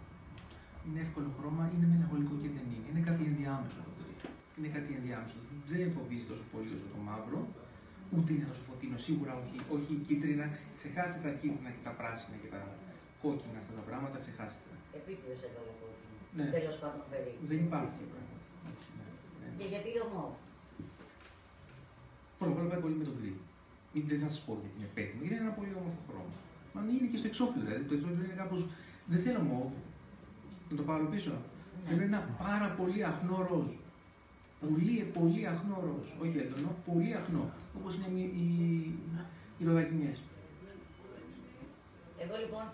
Είναι 0.89 1.01
εύκολο 1.05 1.29
χρώμα, 1.37 1.63
είναι 1.73 1.87
μελαγχολικό 1.93 2.33
και 2.41 2.49
δεν 2.55 2.65
είναι. 2.73 2.87
Είναι 2.89 3.03
κάτι 3.09 3.21
ενδιάμεσο 3.31 3.77
το 3.87 3.91
γκρι. 3.97 4.13
Είναι 4.57 4.69
κάτι 4.75 4.89
ενδιάμεσο. 4.99 5.37
Δεν 5.71 5.87
φοβίζει 5.95 6.25
τόσο 6.31 6.45
πολύ 6.53 6.69
όσο 6.75 6.87
το 6.93 6.99
μαύρο, 7.07 7.39
ούτε 8.15 8.29
είναι 8.33 8.47
τόσο 8.51 8.63
φωτεινό. 8.69 8.97
Σίγουρα 9.07 9.33
όχι, 9.41 9.55
όχι 9.75 9.93
κίτρινα. 10.07 10.45
Ξεχάστε 10.77 11.17
τα 11.25 11.31
κίτρινα 11.39 11.69
και 11.75 11.83
τα 11.87 11.93
πράσινα 11.99 12.35
και 12.41 12.49
τα 12.53 12.61
κόκκινα 13.21 13.57
αυτά 13.63 13.73
τα 13.79 13.83
πράγματα, 13.87 14.15
ξεχάστε 14.23 14.61
τα. 14.69 14.75
Επίτηδες 14.97 15.39
έβαλε 15.47 15.73
κόκκινο. 15.81 16.15
Ναι. 16.37 16.45
Τέλος 16.57 16.77
πάντων 16.81 17.01
περίπου. 17.11 17.41
Δεν 17.51 17.59
υπάρχουν 17.65 17.89
τέτοια 17.93 18.09
πράγματα. 18.13 18.43
Όχι, 18.69 18.89
ναι, 18.97 19.07
ναι. 19.39 19.47
Και 19.59 19.67
γιατί 19.73 19.89
ομό. 20.05 20.25
Πρώτα 22.39 22.51
απ' 22.53 22.59
όλα 22.59 22.69
πάει 22.71 22.81
πολύ 22.85 22.97
με 23.01 23.05
το 23.09 23.13
γκρι. 23.17 23.33
Μην 23.93 24.03
δεν 24.11 24.19
θα 24.23 24.29
σας 24.33 24.41
πω 24.45 24.51
γιατί 24.61 24.75
είναι 24.79 24.91
πέτεινο, 24.97 25.19
γιατί 25.23 25.35
είναι 25.35 25.45
ένα 25.47 25.55
πολύ 25.59 25.71
όμορφο 25.81 26.01
χρώμα. 26.09 26.35
Μα 26.73 26.79
είναι 26.95 27.09
και 27.11 27.19
στο 27.21 27.27
εξώφυλλο. 27.31 27.63
Δηλαδή, 27.67 27.83
το 27.89 27.93
εξώφυλλο 27.97 28.23
είναι 28.27 28.39
κάπω. 28.43 28.55
Δεν 29.11 29.19
θέλω 29.25 29.41
μου 29.47 29.57
να 30.69 30.77
το 30.77 30.83
πάρω 30.83 31.05
πίσω. 31.05 31.31
Ναι. 31.31 31.89
Θέλω 31.89 32.01
ένα 32.01 32.21
πάρα 32.37 32.67
πολύ 32.79 33.03
αχνό 33.03 33.47
ροζ. 33.49 33.71
Πολύ, 34.61 35.11
πολύ 35.19 35.47
αχνό 35.47 35.75
ροζ. 35.85 36.07
Όχι 36.21 36.37
έντονο, 36.37 36.75
πολύ 36.85 37.13
αχνό. 37.13 37.51
Όπως 37.77 37.95
είναι 37.95 38.19
οι, 38.19 38.23
οι, 38.23 38.47
οι 39.57 39.65
ροδακινιές. 39.65 40.21
Εγώ 42.23 42.35
λοιπόν 42.43 42.65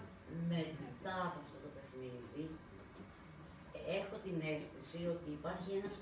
μετά 0.53 1.15
από 1.27 1.38
αυτό 1.43 1.58
το 1.63 1.69
παιχνίδι 1.75 2.43
έχω 3.99 4.15
την 4.25 4.38
αίσθηση 4.51 4.99
ότι 5.15 5.27
υπάρχει 5.39 5.69
ένας 5.79 5.97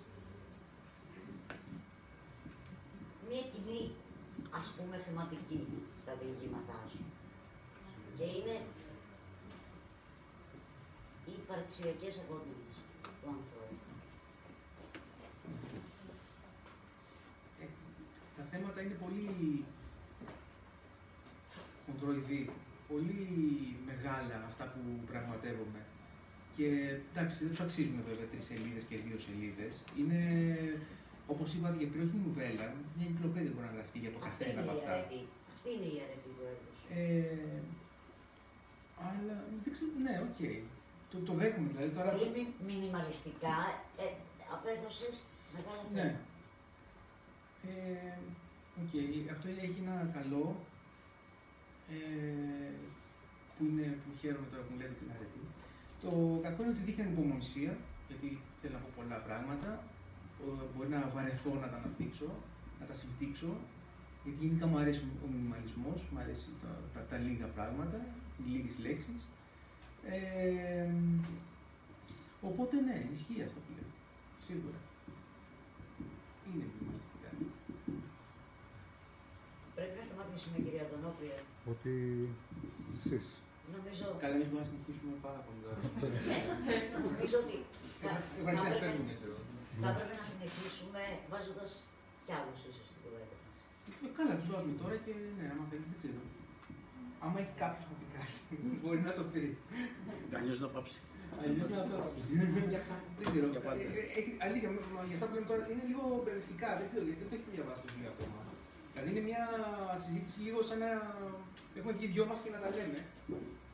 μια 3.27 3.43
κοινή 3.51 3.81
ας 4.59 4.67
πούμε 4.75 4.95
θεματική 5.05 5.61
στα 6.01 6.13
διηγήματά 6.19 6.79
σου 6.91 7.03
και 8.17 8.25
είναι 8.35 8.55
οι 8.79 8.82
υπαρξιακές 11.43 12.13
αγωνίες 12.23 12.73
του 13.21 13.27
ανθρώπου. 13.37 13.77
Ε, 17.61 17.65
τα 18.37 18.43
θέματα 18.51 18.79
είναι 18.81 18.97
πολύ 19.03 19.27
χοντροειδή, 21.85 22.41
πολύ 22.91 23.21
μεγάλα 23.89 24.35
αυτά 24.49 24.63
που 24.73 24.79
πραγματεύομαι. 25.11 25.81
Και 26.57 26.67
εντάξει, 27.11 27.37
δεν 27.43 27.49
τους 27.53 27.61
αξίζουν 27.65 27.99
βέβαια 28.09 28.27
τρεις 28.31 28.45
σελίδες 28.49 28.83
και 28.89 28.97
δύο 29.05 29.17
σελίδες. 29.27 29.73
Είναι, 29.99 30.21
όπως 31.33 31.47
είπατε 31.53 31.77
και 31.81 31.87
πριν, 31.91 32.01
όχι 32.07 32.17
νουβέλα, 32.25 32.65
μια 32.95 33.05
εγκυκλοπαίδεια 33.07 33.51
μπορεί 33.53 33.67
να 33.69 33.75
γραφτεί 33.77 33.97
για 34.03 34.11
το 34.13 34.17
Αυτή 34.19 34.29
καθένα 34.29 34.51
είναι 34.61 34.61
από 34.71 34.71
η 34.73 34.79
αυτά. 34.79 34.91
αρετή. 34.95 35.21
Αυτή 35.53 35.69
είναι 35.75 35.89
η 35.95 35.97
αρετή 36.05 36.29
του 36.35 36.43
έργου 36.51 36.71
σου. 36.79 36.85
Ε, 37.01 37.59
αλλά 39.07 39.35
δεν 39.63 39.71
ξέρω, 39.75 39.91
ναι, 40.05 40.15
οκ. 40.27 40.39
Το, 41.13 41.17
το 41.27 41.33
δέχομαι 41.39 41.67
δηλαδή. 41.71 41.89
Τώρα, 41.97 42.09
Πολύ 42.15 42.29
μι- 42.37 42.55
μινιμαλιστικά 42.69 43.55
ε, 44.03 44.07
απέδωσες 44.55 45.15
μεγάλα 45.55 45.81
Ναι. 45.93 46.01
θέματα. 46.01 46.19
Ε, 47.69 48.17
οκ, 48.81 48.93
αυτό 49.35 49.45
έχει 49.67 49.79
ένα 49.85 49.95
καλό 50.17 50.43
ε, 51.95 52.71
που, 53.55 53.61
είναι, 53.69 53.85
που 54.01 54.09
χαίρομαι 54.19 54.47
τώρα 54.51 54.61
που 54.63 54.69
μου 54.73 54.79
λέτε 54.81 54.95
την 55.01 55.09
αρετή. 55.15 55.43
Το 56.03 56.09
κακό 56.45 56.59
είναι 56.63 56.73
ότι 56.75 56.83
δείχνει 56.87 57.03
ανυπομονησία, 57.07 57.71
γιατί 58.07 58.27
θέλω 58.61 58.73
να 58.77 58.81
πω 58.83 58.89
πολλά 58.99 59.17
πράγματα. 59.27 59.69
Ο- 60.45 60.67
Μπορεί 60.73 60.89
να 60.95 61.01
βαρεθώ 61.15 61.51
να 61.63 61.67
τα 61.71 61.77
αναπτύξω, 61.81 62.27
να 62.79 62.85
τα 62.89 62.95
συμπτύξω, 63.01 63.51
γιατί 64.23 64.37
γενικά 64.45 64.65
μου 64.69 64.77
αρέσει 64.83 65.01
ο 65.25 65.27
μινιμαλισμός, 65.33 65.99
μου 66.11 66.19
αρέσει 66.23 66.47
τα, 66.61 66.71
τα, 66.93 66.99
τα 67.09 67.17
λίγα 67.25 67.47
πράγματα, 67.57 67.97
οι 68.39 68.43
λίγες 68.53 68.75
λέξεις. 68.85 69.19
Ε, 70.09 70.87
οπότε 72.49 72.75
ναι, 72.87 72.97
ισχύει 73.15 73.43
αυτό 73.47 73.59
που 73.65 73.71
λέω. 73.75 73.89
Σίγουρα. 74.47 74.79
Είναι 76.47 76.65
μινιμαλιστικά. 76.71 77.29
Πρέπει 79.75 79.95
να 79.99 80.03
σταματήσουμε, 80.07 80.57
κυρία 80.65 80.83
Αντωνόπουλε. 80.87 81.37
Ότι 81.71 81.93
εσείς. 82.97 83.25
Νομίζω, 83.75 84.05
Καλά, 84.23 84.33
εμείς 84.37 84.47
μπορούμε 84.49 84.65
να 84.65 84.69
συνεχίσουμε 84.71 85.13
πάρα 85.27 85.41
πολύ 85.45 85.61
ώρα. 85.71 85.81
ναι, 86.67 86.77
νομίζω 86.97 87.35
ότι 87.43 87.55
θα, 88.03 88.11
Εγώ 88.39 88.47
θα, 88.47 88.53
να 88.57 88.61
έπρεπε, 88.67 88.85
φεύγουμε, 88.85 89.13
ξέρω. 89.19 89.37
θα 89.83 89.89
έπρεπε 89.93 90.15
να 90.21 90.25
συνεχίσουμε 90.31 91.01
βάζοντας 91.31 91.71
κι 92.25 92.33
άλλους 92.37 92.59
ίσως 92.69 92.85
στην 92.89 92.99
κουβέντα 93.03 93.35
μας. 93.43 93.55
Ε, 94.05 94.07
Καλά, 94.17 94.33
τους 94.39 94.47
βάζουμε 94.51 94.75
τώρα 94.81 94.95
και 95.05 95.13
ναι, 95.37 95.45
άμα 95.53 95.63
θέλει, 95.69 95.85
δεν 95.91 95.99
ξέρω. 96.01 96.21
Άμα 97.23 97.37
έχει 97.43 97.53
κάποιος 97.63 97.85
να 97.89 97.95
πει 97.99 98.05
κάτι, 98.17 98.53
μπορεί 98.81 98.99
να 99.09 99.13
το 99.19 99.23
πει. 99.31 99.43
Αλλιώς 100.37 100.59
να 100.65 100.69
πάψει. 100.75 100.97
Αλλιώς 101.43 101.69
να 101.77 101.81
το 101.91 101.95
Δεν 103.19 103.25
ξέρω. 103.31 103.47
Για 103.55 103.61
πάντα. 103.67 103.81
Ε, 103.83 103.87
ε, 104.01 104.03
έχει- 104.19 104.37
Αλήθεια, 104.45 104.69
μα- 104.75 104.87
μα 104.95 105.01
για 105.09 105.15
αυτά 105.17 105.25
που 105.27 105.33
λέμε 105.35 105.47
τώρα 105.51 105.61
είναι 105.71 105.83
λίγο 105.89 106.03
μπερδευτικά. 106.23 106.69
Δεν 106.79 106.85
ξέρω 106.89 107.03
γιατί 107.07 107.19
δεν 107.23 107.29
το 107.31 107.35
έχει 107.39 107.49
διαβάσει 107.57 107.79
το 107.83 107.87
βιβλίο 107.91 108.09
ακόμα. 108.15 108.39
Δηλαδή 108.91 109.07
είναι 109.13 109.23
μια 109.29 109.43
συζήτηση 110.03 110.37
λίγο 110.47 110.59
σαν 110.69 110.77
να 110.83 110.89
έχουμε 111.77 111.93
βγει 111.97 112.07
δυο 112.15 112.23
μας 112.29 112.39
και 112.43 112.51
να 112.55 112.59
τα 112.63 112.69
λέμε. 112.77 112.99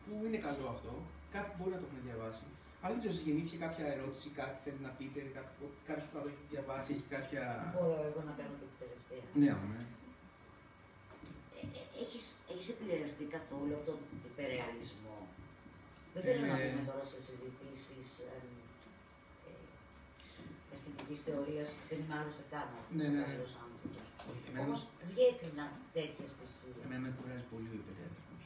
Που 0.05 0.12
είναι 0.27 0.39
καλό 0.47 0.65
αυτό. 0.75 0.91
Κάποιοι 1.35 1.53
μπορεί 1.57 1.71
να 1.75 1.79
το 1.81 1.85
έχουν 1.89 2.01
διαβάσει. 2.09 2.45
Αλλά 2.81 2.91
δεν 2.93 2.99
ξέρω, 3.01 3.13
σας 3.17 3.25
γεννήθηκε 3.27 3.57
κάποια 3.65 3.85
ερώτηση, 3.95 4.27
κάτι 4.39 4.55
θέλει 4.63 4.81
να 4.88 4.91
πείτε, 4.97 5.19
κάποιος 5.88 6.05
που 6.09 6.15
το 6.15 6.19
έχει 6.31 6.43
διαβάσει, 6.53 6.89
έχει 6.95 7.07
κάποια. 7.15 7.43
Μπορώ 7.75 7.95
εγώ 8.09 8.21
να 8.29 8.33
κάνω 8.39 8.53
και 8.59 8.67
την 8.71 8.77
τελευταία. 8.83 9.21
Ναι, 9.41 9.51
ναι. 9.71 9.81
Ε, 11.99 12.01
ε, 12.01 12.05
έχεις, 12.05 12.25
έχεις 12.53 12.67
επηρεαστεί 12.75 13.23
καθόλου 13.35 13.73
από 13.77 13.85
τον 13.89 13.99
υπερεαλισμό; 14.29 15.17
Δεν 16.13 16.21
θέλω 16.25 16.41
να 16.51 16.55
Ε, 16.62 16.65
πούμε 16.69 16.83
τώρα 16.91 17.05
σε 17.13 17.19
συζητήσεις 17.27 18.07
ε, 18.33 18.38
ε, 19.49 19.53
αισθητικής 20.73 21.19
θεωρίας, 21.27 21.67
δεν 21.89 21.97
είμαι 22.01 22.15
άλλωστε 22.19 22.43
καν 22.53 22.67
Ναι, 22.97 23.07
ναι, 23.07 23.09
ναι. 23.17 23.25
άλλος 23.31 23.53
άνθρωπος. 23.63 24.03
Όχι, 24.29 24.43
εμένα, 24.49 24.63
Όμως 24.67 24.79
διέκρινα 25.13 25.65
τέτοια 25.95 26.27
στοιχεία. 26.35 26.81
εμένα 26.85 27.01
με 27.05 27.09
κουράζει 27.17 27.45
πολύ 27.53 27.69
ο 27.75 27.77
υπερεαλισμός. 27.83 28.43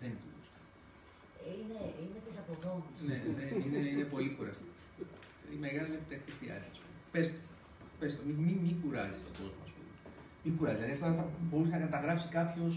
Δεν 0.00 0.10
του 0.20 0.26
γούστο. 0.34 0.58
Ε, 1.46 1.50
Είναι, 1.60 1.80
είναι 2.02 2.18
της 2.26 2.36
αποδόμησης. 2.42 3.02
Ναι, 3.08 3.16
ναι, 3.36 3.44
είναι, 3.64 3.80
είναι 3.92 4.06
πολύ 4.14 4.28
κουραστικό. 4.36 4.72
Η 5.54 5.56
μεγάλη 5.66 5.90
επιτάξη 5.98 6.26
δεν 6.30 6.36
χρειάζεται. 6.40 6.72
ας 6.74 6.78
πούμε. 6.82 6.96
Πες 7.14 7.26
το, 7.32 7.38
πες 8.00 8.10
το, 8.16 8.20
μην, 8.28 8.36
μην, 8.46 8.56
μην 8.64 8.74
κουράζεις 8.82 9.20
τον 9.26 9.32
κόσμο, 9.38 9.62
ας 10.38 10.42
πούμε. 10.42 10.50
Μην 10.50 10.52
κουράζεις. 10.56 10.80
Δηλαδή 10.80 10.94
αυτά 10.98 11.08
θα 11.18 11.24
μπορούσε 11.48 11.70
να 11.76 11.82
καταγράψει 11.86 12.28
κάποιος 12.38 12.74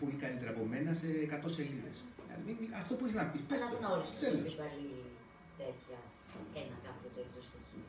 πολύ 0.00 0.16
καλύτερα 0.24 0.50
από 0.54 0.62
μένα 0.72 0.90
σε 1.00 1.06
100 1.34 1.48
σελίδες. 1.56 1.96
Δηλαδή, 2.24 2.42
μην- 2.46 2.56
μην- 2.60 2.74
αυτό 2.82 2.92
που 2.96 3.02
έχεις 3.04 3.16
να 3.20 3.24
πεις, 3.30 3.42
πες 3.48 3.60
το. 3.60 3.66
Αναγνώρισες 3.66 4.18
Τέλος. 4.24 4.40
ότι 4.44 4.52
υπάρχει 4.58 4.88
τέτοια, 5.60 5.98
ένα 6.62 6.76
κάποιο 6.86 7.08
τέτοιο 7.18 7.40
στοιχείο. 7.48 7.86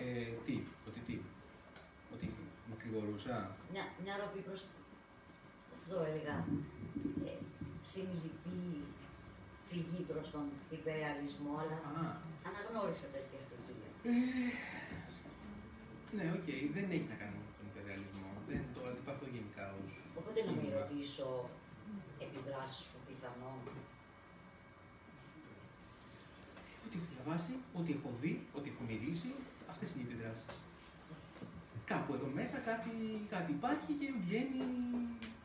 Ε, 0.00 0.28
τι, 0.46 0.54
ότι 0.88 1.00
τι, 1.06 1.14
ότι 2.14 2.26
μακρηγορούσα. 2.70 3.34
Μια, 3.72 3.84
μια 4.04 4.14
ροπή 4.22 4.40
προς, 4.48 4.60
αυτό 5.76 5.94
έλεγα, 6.10 6.36
ε, 7.30 7.34
συνειδητή 7.92 8.58
φυγή 9.68 10.00
προς 10.10 10.26
τον 10.34 10.44
υπερρεαλισμό, 10.76 11.52
αλλά 11.62 11.76
Α, 11.90 12.02
αναγνώρισα 12.48 13.06
τέτοια 13.16 13.40
στοιχεία. 13.46 13.90
ε, 14.08 14.12
ναι, 16.16 16.24
οκ, 16.38 16.48
δεν 16.76 16.86
έχει 16.96 17.06
να 17.12 17.16
κάνει 17.22 17.36
με 17.74 17.80
τον 17.80 17.82
υπερρεαλισμό. 17.82 18.30
Δεν 18.50 18.60
το 18.74 18.80
αντιπαθώ 18.90 19.26
γενικά 19.36 19.64
ως 19.78 19.92
Οπότε 20.20 20.38
να 20.40 20.52
μην 20.52 20.60
κίνημα. 20.60 20.78
ρωτήσω 20.80 21.28
επιδράσεις 22.26 22.84
που 22.90 22.98
πιθανόν. 23.08 23.58
Ό,τι 26.84 26.94
έχω 26.98 27.08
διαβάσει, 27.14 27.52
ό,τι 27.78 27.90
έχω 27.98 28.10
δει, 28.22 28.32
ό,τι 28.56 28.68
έχω 28.72 28.82
μυρίσει, 28.90 29.30
αυτές 29.72 29.88
είναι 29.90 30.02
οι 30.02 30.06
επιδράσεις. 30.08 30.56
Κάπου 31.92 32.10
εδώ 32.16 32.28
μέσα 32.40 32.56
κάτι, 32.70 32.92
κάτι 33.34 33.50
υπάρχει 33.58 33.92
και 34.00 34.08
βγαίνει 34.24 34.60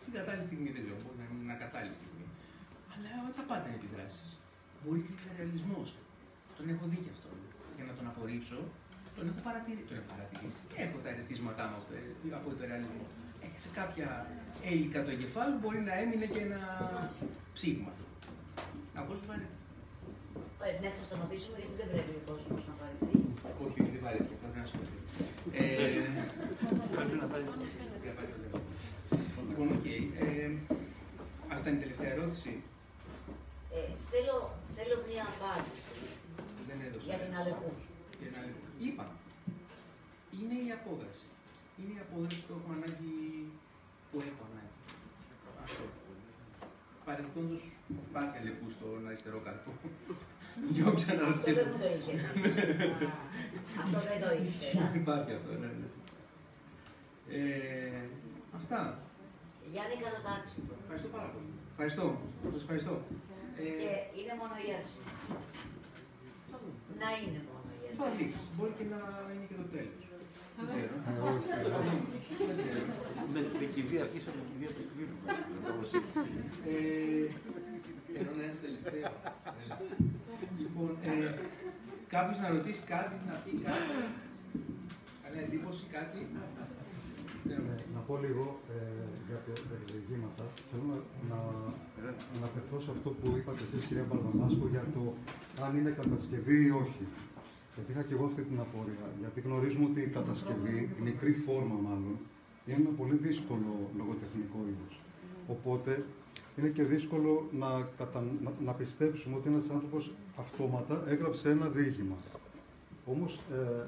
την 0.04 0.12
κατάλληλη 0.18 0.46
στιγμή, 0.50 0.70
δεν 0.76 0.82
ξέρω, 0.84 0.98
μπορεί 1.04 1.18
να 1.22 1.26
είναι 1.28 1.44
μια 1.50 1.58
κατάλληλη 1.64 1.96
στιγμή. 2.00 2.26
Αλλά 2.94 3.12
τα 3.38 3.44
πάντα 3.50 3.66
είναι 3.68 3.80
επιδράσεις. 3.82 4.30
Μπορεί 4.82 5.00
και 5.06 5.14
ο 5.30 5.32
ρεαλισμός. 5.38 5.88
Τον 6.58 6.66
έχω 6.74 6.86
δει 6.92 7.00
και 7.06 7.12
αυτό. 7.16 7.30
Για 7.78 7.86
να 7.90 7.94
τον 7.98 8.06
απορρίψω, 8.12 8.60
τον 9.20 9.26
έχω 9.32 9.42
παρατηρήσει. 9.50 9.88
Τον 9.92 9.98
έχω 10.02 10.10
παρατηρήσει. 10.14 10.62
Έχω 10.84 10.98
τα 11.04 11.10
ερεθίσματά 11.14 11.64
μου 11.70 11.76
από- 11.80 12.36
από 12.40 12.48
το 12.60 12.62
ρεαλισμό. 12.70 13.04
Ε, 13.44 13.48
σε 13.64 13.70
κάποια 13.80 14.08
έλικα 14.72 15.00
του 15.04 15.12
εγκεφάλου 15.16 15.56
μπορεί 15.62 15.80
να 15.90 15.94
έμεινε 16.04 16.26
και 16.34 16.42
ένα 16.48 16.62
ψήγμα. 17.56 17.92
Από 19.00 19.10
όσο 19.16 19.26
βαρέθηκα. 19.30 19.58
Ε, 20.68 20.72
ναι, 20.82 20.90
θα 21.00 21.04
σταματήσουμε 21.10 21.56
γιατί 21.62 21.76
δεν 21.82 21.88
πρέπει 21.94 22.14
ο 22.20 22.24
κόσμος 22.30 22.62
να 22.70 22.74
παραιτεί. 22.80 23.12
Όχι, 23.64 23.78
όχι, 23.82 23.90
δεν 23.96 24.02
βαρέθηκε, 24.06 24.36
πρέπει 24.42 24.58
να 24.62 24.66
σηκωθεί. 24.70 24.98
Ε, 25.60 25.66
Πρέπει 26.96 27.16
να 27.24 27.28
πάρει. 27.32 27.44
για 28.04 28.14
πάρει 28.18 28.30
το 28.34 28.38
λέω. 28.44 28.58
Λοιπόν, 29.50 29.68
οκ. 29.78 29.86
Ε, 30.24 30.50
Αυτά 31.56 31.66
είναι 31.70 31.80
η 31.80 31.84
τελευταία 31.86 32.12
ερώτηση. 32.18 32.52
Ε, 33.76 33.82
θέλω, 34.12 34.36
θέλω 34.78 34.96
μια 35.12 35.26
απάντηση 35.34 35.96
Δεν 36.68 36.78
έδωσα. 36.86 37.06
για 37.10 37.18
την 37.24 37.34
Αλεπού. 37.40 37.70
Για 38.22 38.30
να- 38.36 38.69
Είπα. 38.86 39.06
Είναι 40.40 40.56
η 40.68 40.72
απόδραση. 40.80 41.28
Είναι 41.80 41.94
η 42.00 42.02
απόδραση 42.06 42.40
που 42.46 42.52
έχω 42.58 42.70
ανάγκη, 42.78 43.16
που 44.10 44.18
έχω 44.30 44.42
ανάγκη. 44.50 44.78
Αυτό. 45.66 45.84
Παρεμπιπτόντως, 47.06 47.64
υπάρχει 48.10 48.38
αλεπού 48.42 48.66
στον 48.76 49.08
αριστερό 49.08 49.40
καρπό. 49.46 49.72
Για 50.74 50.86
όποιον 50.92 50.96
Αυτό 50.96 51.16
δεν 51.16 51.20
αναρωτιέται. 51.20 51.64
μου 51.72 51.78
το 51.84 51.88
είχες 51.94 52.06
πει. 52.10 53.06
Αυτό 53.84 54.00
δεν 54.10 54.20
το 54.24 54.30
ήξερα. 54.42 54.84
Υπάρχει 55.02 55.32
αυτό, 55.40 55.52
ναι, 55.62 55.70
ναι. 55.80 55.88
Ε, 57.38 58.02
αυτά. 58.60 58.80
Γιάννη 59.72 59.96
Καλατάξη. 60.04 60.58
Ευχαριστώ 60.84 61.10
πάρα 61.16 61.28
πολύ. 61.34 61.52
Ευχαριστώ. 61.72 62.06
Σας 62.54 62.62
ευχαριστώ. 62.64 62.94
Ε, 63.60 63.64
Και 63.82 63.92
είναι 64.20 64.34
μόνο 64.42 64.56
η 64.68 64.70
αρχή. 64.80 65.02
Να 67.02 67.10
είναι 67.22 67.40
μόνο 67.48 67.59
η 67.59 67.59
θα 68.00 68.06
αρχή. 68.10 68.18
δείξει. 68.20 68.42
Μπορεί 68.56 68.74
και 68.80 68.86
να 68.94 69.00
είναι 69.32 69.46
και 69.50 69.58
το 69.62 69.68
τέλος. 69.76 70.04
Δεν 70.58 70.66
ξέρω. 70.72 70.94
Ε, 71.10 71.14
όχι, 71.28 71.48
όχι. 71.80 71.98
Δεν 72.48 72.56
ξέρω. 72.62 72.92
Με, 73.34 73.40
με 73.60 73.66
κηδεία 73.74 74.02
αρχίσαμε 74.06 74.40
με 74.42 74.46
κηδεία 74.50 74.72
του 74.76 74.84
κλείνουμε. 74.92 75.28
Ε, 76.72 77.26
Ενώ 78.20 78.32
να 78.38 78.42
είναι 78.46 78.56
το 78.58 78.62
τελευταίο. 78.66 79.08
Λοιπόν, 80.62 80.90
ε, 81.08 81.10
κάποιος 82.16 82.38
να 82.44 82.48
ρωτήσει 82.56 82.84
κάτι, 82.94 83.16
να 83.30 83.36
πει 83.44 83.52
κάτι, 83.68 83.94
κανένα 85.22 85.42
εντύπωση, 85.48 85.84
κάτι. 85.98 86.20
Ναι. 87.48 87.54
Ε, 87.54 87.60
να 87.96 88.00
πω 88.08 88.14
λίγο 88.26 88.46
ε, 88.76 89.04
για 89.28 89.40
τα 89.46 89.52
για 89.70 89.78
τα 89.82 89.94
διηγήματα. 89.94 90.44
Θέλω 90.70 90.86
να, 90.92 90.96
να 91.32 91.40
αναφερθώ 92.38 92.78
σε 92.86 92.90
αυτό 92.96 93.10
που 93.18 93.28
είπατε 93.38 93.62
εσείς, 93.68 93.82
κυρία 93.88 94.06
Μπαρδαμάσκο, 94.10 94.66
για 94.76 94.84
το 94.96 95.02
αν 95.64 95.72
είναι 95.78 95.92
κατασκευή 96.02 96.58
ή 96.70 96.72
όχι. 96.84 97.04
Γιατί 97.80 97.92
είχα 97.94 98.04
και 98.08 98.14
εγώ 98.18 98.26
αυτή 98.26 98.42
την 98.50 98.60
απορία. 98.66 99.08
Γιατί 99.20 99.40
γνωρίζουμε 99.48 99.86
ότι 99.92 100.00
η 100.02 100.12
κατασκευή, 100.18 100.78
η 101.00 101.02
μικρή 101.10 101.34
φόρμα 101.46 101.78
μάλλον, 101.88 102.16
είναι 102.66 102.82
ένα 102.86 102.94
πολύ 103.02 103.16
δύσκολο 103.28 103.72
λογοτεχνικό 104.00 104.60
είδος. 104.70 104.94
Οπότε 105.56 105.92
είναι 106.58 106.70
και 106.78 106.84
δύσκολο 106.84 107.32
να, 107.62 107.70
κατα... 107.98 108.20
να, 108.46 108.52
να 108.68 108.74
πιστέψουμε 108.74 109.36
ότι 109.36 109.48
ένας 109.54 109.70
άνθρωπος 109.76 110.12
αυτόματα 110.44 111.04
έγραψε 111.14 111.50
ένα 111.50 111.68
διήγημα. 111.76 112.18
Όμως 113.06 113.40
ε, 113.60 113.86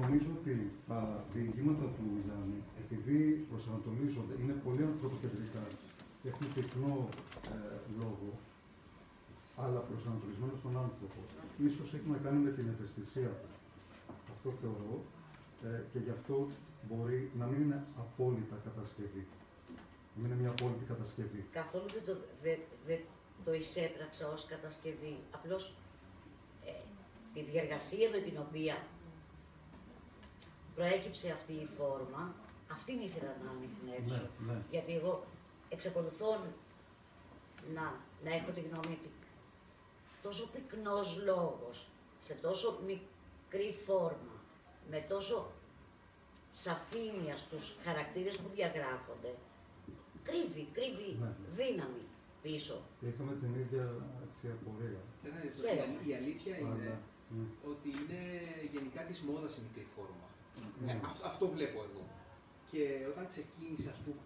νομίζω 0.00 0.28
ότι 0.38 0.70
τα 0.88 1.24
διηγήματα 1.34 1.84
του 1.96 2.04
Γιάννη, 2.24 2.60
επειδή 2.82 3.46
προσανατολίζονται, 3.50 4.34
είναι 4.42 4.54
πολύ 4.64 4.82
ανθρωποκεντρικά 4.90 5.64
και 6.20 6.28
έχουν 6.32 6.46
πυκνό 6.54 7.08
ε, 7.52 7.76
λόγο, 8.00 8.28
αλλά 9.62 9.80
προσανατολισμένος 9.88 10.58
στον 10.58 10.74
άνθρωπο. 10.84 11.20
Ίσως 11.68 11.88
έχει 11.94 12.08
να 12.14 12.18
κάνει 12.24 12.38
με 12.46 12.50
την 12.50 12.66
ευαισθησία 12.74 13.30
του. 13.40 13.48
Αυτό 14.34 14.48
θεωρώ 14.60 14.94
ε, 15.64 15.82
και 15.92 15.98
γι' 15.98 16.14
αυτό 16.18 16.48
μπορεί 16.88 17.30
να 17.38 17.44
μην 17.46 17.60
είναι 17.62 17.84
απόλυτα 17.98 18.56
κατασκευή. 18.64 19.26
Να 20.14 20.22
μην 20.22 20.30
είναι 20.30 20.40
μια 20.40 20.50
απόλυτη 20.50 20.84
κατασκευή. 20.84 21.46
Καθόλου 21.52 21.88
δεν 21.96 22.04
το, 22.08 22.14
δεν, 22.42 22.58
δεν 22.86 23.00
το 23.44 23.52
εισέπραξα 23.52 24.28
ως 24.28 24.46
κατασκευή. 24.46 25.16
Απλώς 25.30 25.74
ε, 26.64 26.70
η 27.40 27.42
διεργασία 27.42 28.10
με 28.10 28.18
την 28.18 28.36
οποία 28.46 28.76
προέκυψε 30.74 31.30
αυτή 31.30 31.52
η 31.52 31.68
φόρμα, 31.76 32.34
αυτήν 32.70 33.00
ήθελα 33.00 33.32
να 33.44 33.50
ανοιχνεύσω. 33.50 34.28
Ναι, 34.46 34.52
ναι. 34.52 34.62
Γιατί 34.70 34.92
εγώ 34.94 35.24
εξακολουθώ 35.68 36.30
να, 37.74 37.84
να 38.24 38.30
έχω 38.38 38.50
τη 38.50 38.60
γνώμη 38.60 38.92
ότι 38.98 39.10
τόσο 40.22 40.48
πυκνός 40.52 41.08
λόγος, 41.24 41.86
σε 42.20 42.34
τόσο 42.34 42.78
μικρή 42.86 43.74
φόρμα, 43.86 44.36
με 44.90 45.04
τόσο 45.08 45.50
σαφήνεια 46.50 47.36
στους 47.36 47.76
χαρακτήρες 47.84 48.36
που 48.38 48.48
διαγράφονται, 48.54 49.32
κρύβει, 50.28 50.64
κρύβει 50.76 51.10
Ναι. 51.20 51.30
δύναμη 51.58 52.04
πίσω. 52.42 52.76
Είχαμε 53.08 53.32
την 53.42 53.52
ίδια 53.62 53.84
έτσι, 54.26 54.44
απορία. 54.56 55.00
Κοιτάξτε, 55.22 55.48
Χαίρομαι. 55.68 55.92
η 55.92 55.96
αλ- 55.96 56.06
Η 56.10 56.12
αλήθεια 56.20 56.54
είναι 56.58 56.68
Αλλά, 56.84 56.96
ναι. 57.36 57.44
ότι 57.70 57.88
είναι 57.98 58.20
γενικά 58.74 59.00
της 59.08 59.18
μόδας 59.28 59.52
η 59.58 59.60
μικρή 59.66 59.86
φόρμα. 59.94 60.26
Ναι. 60.84 60.92
Ε, 60.92 61.00
αυ- 61.10 61.24
αυτό 61.30 61.44
βλέπω 61.56 61.78
εγώ. 61.88 62.02
Και 62.70 62.82
όταν 63.12 63.24
ξεκίνησα, 63.32 63.90
ας 63.96 64.00
πούμε, 64.04 64.22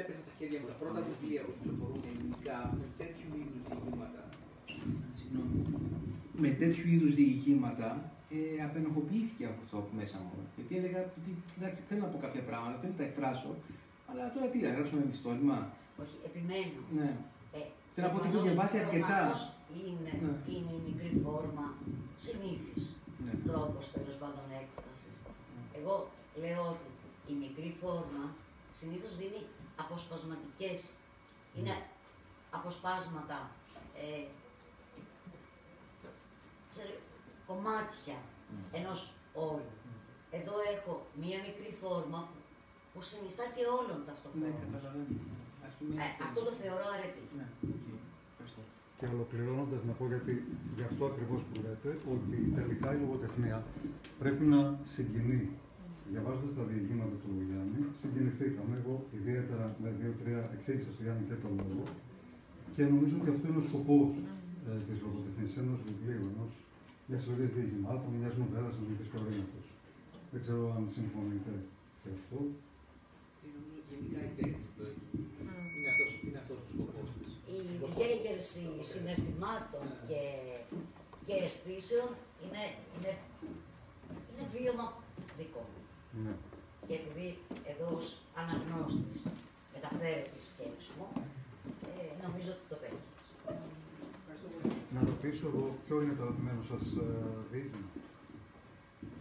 έπεσα 0.00 0.20
στα 0.24 0.32
χέρια 0.38 0.58
μου 0.60 0.66
τα 0.72 0.76
πρώτα 0.82 1.00
βιβλία 1.08 1.40
που 1.46 1.52
κυκλοφορούν 1.58 2.02
ελληνικά 2.12 2.58
με 2.78 2.86
τέτοιου 3.00 3.30
είδους 3.40 3.62
διηγήματα. 3.68 4.22
Συγγνώμη. 5.30 5.66
Με 6.42 6.48
τέτοιου 6.48 6.86
είδους 6.94 7.14
διηγήματα 7.14 7.88
ε, 8.30 8.62
απενοχοποιήθηκε 8.68 9.44
από 9.50 9.60
αυτό 9.64 9.76
που 9.76 9.92
μέσα 10.00 10.16
μου. 10.24 10.32
Γιατί 10.56 10.72
έλεγα 10.80 11.00
ότι 11.18 11.30
εντάξει, 11.58 11.80
θέλω 11.88 12.00
να 12.06 12.10
πω 12.12 12.18
κάποια 12.26 12.42
πράγματα, 12.48 12.74
θέλω 12.80 12.92
να 12.92 12.98
τα 12.98 13.04
εκφράσω, 13.10 13.50
αλλά 14.08 14.22
τώρα 14.34 14.46
τι, 14.50 14.58
να 14.66 14.70
γράψουμε 14.74 15.00
επιστόλημα. 15.08 15.56
Όχι, 16.02 16.16
επιμένω. 16.28 16.78
Ναι. 16.98 17.10
Ε, 17.58 17.60
Θέλω 17.94 18.06
να 18.06 18.12
πω 18.12 18.18
ότι 18.20 18.26
έχω 18.28 18.36
προφανώς- 18.36 18.48
διαβάσει 18.52 18.76
αρκετά. 18.84 19.06
προφανώς 19.16 19.42
Είναι, 19.88 20.12
Ναι. 20.24 20.32
είναι 20.54 20.72
η 20.78 20.82
μικρή 20.88 21.10
φόρμα 21.24 21.66
συνήθις 22.26 22.82
ναι. 23.24 23.32
τρόπος 23.48 23.84
τέλος 23.96 24.16
πάντων 24.22 24.44
έκφρασης. 24.60 25.14
Εγώ 25.78 25.94
λέω 26.42 26.62
ότι 26.74 26.88
η 27.32 27.34
μικρή 27.44 27.70
φόρμα 27.80 28.24
συνήθως 28.78 29.12
δίνει 29.20 29.40
αποσπασματικές, 29.82 30.78
είναι 31.56 31.74
αποσπάσματα, 32.58 33.38
ε, 34.02 34.22
ξέρω, 36.72 36.94
κομμάτια 37.50 38.16
ενός 38.78 38.98
όλου. 39.46 39.68
Εδώ 40.38 40.54
έχω 40.74 40.92
μία 41.22 41.38
μικρή 41.46 41.70
φόρμα 41.82 42.20
που 42.92 43.00
συνιστά 43.10 43.44
και 43.54 43.64
όλων 43.78 43.98
Ναι, 44.00 44.06
ταυτόχρονα. 44.08 44.48
καταλαβαίνω. 44.64 45.14
Αρχιμές 45.66 45.98
Ε, 46.04 46.06
αυτό 46.26 46.40
το 46.46 46.52
θεωρώ 46.60 46.84
αρετή. 46.96 47.24
Ναι, 47.38 47.46
οκ. 47.74 47.86
Ευχαριστώ. 48.32 48.62
Και 48.98 49.06
ολοκληρώνοντας 49.14 49.80
να 49.88 49.92
πω 49.98 50.04
γιατί 50.12 50.32
γι' 50.76 50.86
αυτό 50.90 51.02
ακριβώς 51.10 51.40
που 51.46 51.54
λέτε, 51.64 51.90
ότι 52.14 52.36
τελικά 52.58 52.88
η 52.96 52.98
λογοτεχνία 53.04 53.58
πρέπει 54.22 54.44
να 54.54 54.60
συγκινεί. 54.94 55.42
Διαβάζοντας 56.12 56.54
τα 56.58 56.64
διηγήματα 56.70 57.16
του 57.22 57.30
Γιάννη, 57.48 57.80
συγκινηθήκαμε. 58.00 58.74
Εγώ 58.82 58.94
ιδιαίτερα 59.18 59.64
με 59.82 59.88
δύο-τρία 60.00 60.40
εξήγησα 60.54 60.90
στο 60.94 61.02
Γιάννη 61.04 61.24
και 61.30 61.36
τον 61.44 61.52
λόγο. 61.60 61.84
Και 62.74 62.82
νομίζω 62.92 63.14
ότι 63.20 63.28
αυτό 63.34 63.44
είναι 63.48 63.60
ο 63.64 63.66
σκοπός 63.70 64.10
ε, 64.18 64.22
της 64.86 64.98
λογοτεχνία, 65.04 65.50
ενό 65.62 65.74
βιβλίου, 65.86 66.24
ενό 66.32 66.46
μιας 67.06 67.22
σειρά 67.22 67.34
διηγημάτων, 67.54 68.10
μιας 68.20 68.34
νοβέλας, 68.40 68.74
ενό 68.78 68.92
δισκορήματο. 69.00 69.58
Δεν 70.32 70.40
ξέρω 70.44 70.62
αν 70.76 70.82
συμφωνείτε 70.96 71.52
σε 72.02 72.08
αυτό. 72.16 72.38
Ε, 73.44 73.48
νομίζω 73.56 73.80
γενικά 73.90 74.20
η 74.28 74.30
τέχνη 74.38 74.66
το 74.76 74.82
έχει. 74.90 75.04
Είναι 75.76 75.90
αυτός, 75.92 76.10
είναι 76.24 76.38
αυτός 76.42 76.58
ο 76.64 76.66
σκοπός 76.72 77.08
της. 77.16 77.28
Η 77.56 77.58
διέγερση 77.94 78.64
συναισθημάτων 78.90 79.84
και, 80.08 80.22
και 81.26 81.34
αισθήσεων 81.44 82.10
είναι, 82.42 82.62
είναι, 82.94 83.12
είναι 84.28 84.44
βίωμα 84.52 84.86
δικό 85.38 85.62
μου. 85.70 85.80
Ναι. 86.24 86.34
Και 86.86 86.94
επειδή 87.00 87.28
εδώ 87.72 87.86
ως 87.98 88.06
αναγνώστης 88.40 89.20
μεταφέρω 89.74 90.24
τη 90.32 90.40
σκέψη 90.48 90.90
μου, 90.96 91.08
ε, 91.90 92.02
νομίζω 92.24 92.50
ότι 92.56 92.64
το 92.72 92.76
πέχεις. 92.82 93.09
Ευχαριστώ 94.92 94.96
πολύ. 94.96 94.96
Να 94.96 95.00
ρωτήσω 95.10 95.46
εγώ 95.52 95.64
ποιο 95.84 95.96
είναι 96.02 96.14
το 96.18 96.22
αγαπημένο 96.26 96.62
σας 96.70 96.84
διήγημα. 97.50 97.86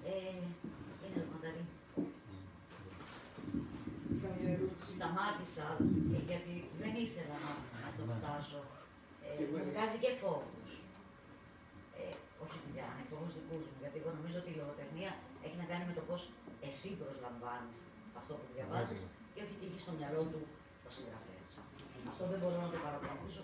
Ε, 0.09 0.37
είναι 1.03 1.17
το 1.23 1.27
μανταρί. 1.33 1.63
Είχα 4.13 4.29
μια 4.39 4.49
ερώτηση. 4.55 4.89
Σταμάτησα 4.97 5.67
ε, 6.15 6.19
γιατί 6.29 6.53
δεν 6.81 6.93
ήθελα 7.05 7.35
να, 7.45 7.51
να 7.83 7.89
το 7.97 8.03
Ναι. 8.07 8.13
φτάσω. 8.17 8.61
Ε, 9.25 9.29
Και 9.37 9.43
εγώ 9.45 9.55
μου 9.57 9.61
έτσι. 9.63 9.71
βγάζει 9.75 9.97
και 10.03 10.11
φόβους. 10.21 10.69
Ε, 11.99 12.03
όχι 12.43 12.57
δουλειά, 12.65 12.87
είναι 12.95 13.07
φόβους 13.11 13.31
δικούς 13.37 13.63
μου. 13.69 13.75
Γιατί 13.83 13.95
εγώ 14.01 14.09
νομίζω 14.17 14.37
ότι 14.41 14.49
η 14.53 14.57
λογοτεχνία 14.61 15.11
έχει 15.45 15.57
να 15.61 15.65
κάνει 15.71 15.83
με 15.89 15.93
το 15.99 16.03
πώς 16.09 16.19
εσύ 16.69 16.89
προσλαμβάνεις 17.01 17.77
αυτό 18.19 18.31
που 18.39 18.47
διαβάζεις 18.55 19.01
και 19.33 19.39
όχι 19.45 19.55
τι 19.59 19.65
έχει 19.69 19.79
στο 19.85 19.93
μυαλό 19.99 20.21
του 20.31 20.39
ο 20.87 20.89
συγγραφέας. 20.95 21.51
Αυτό 22.11 22.23
δεν 22.31 22.37
μπορώ 22.41 22.57
να 22.65 22.69
το 22.73 22.79
παρακολουθήσω. 22.85 23.43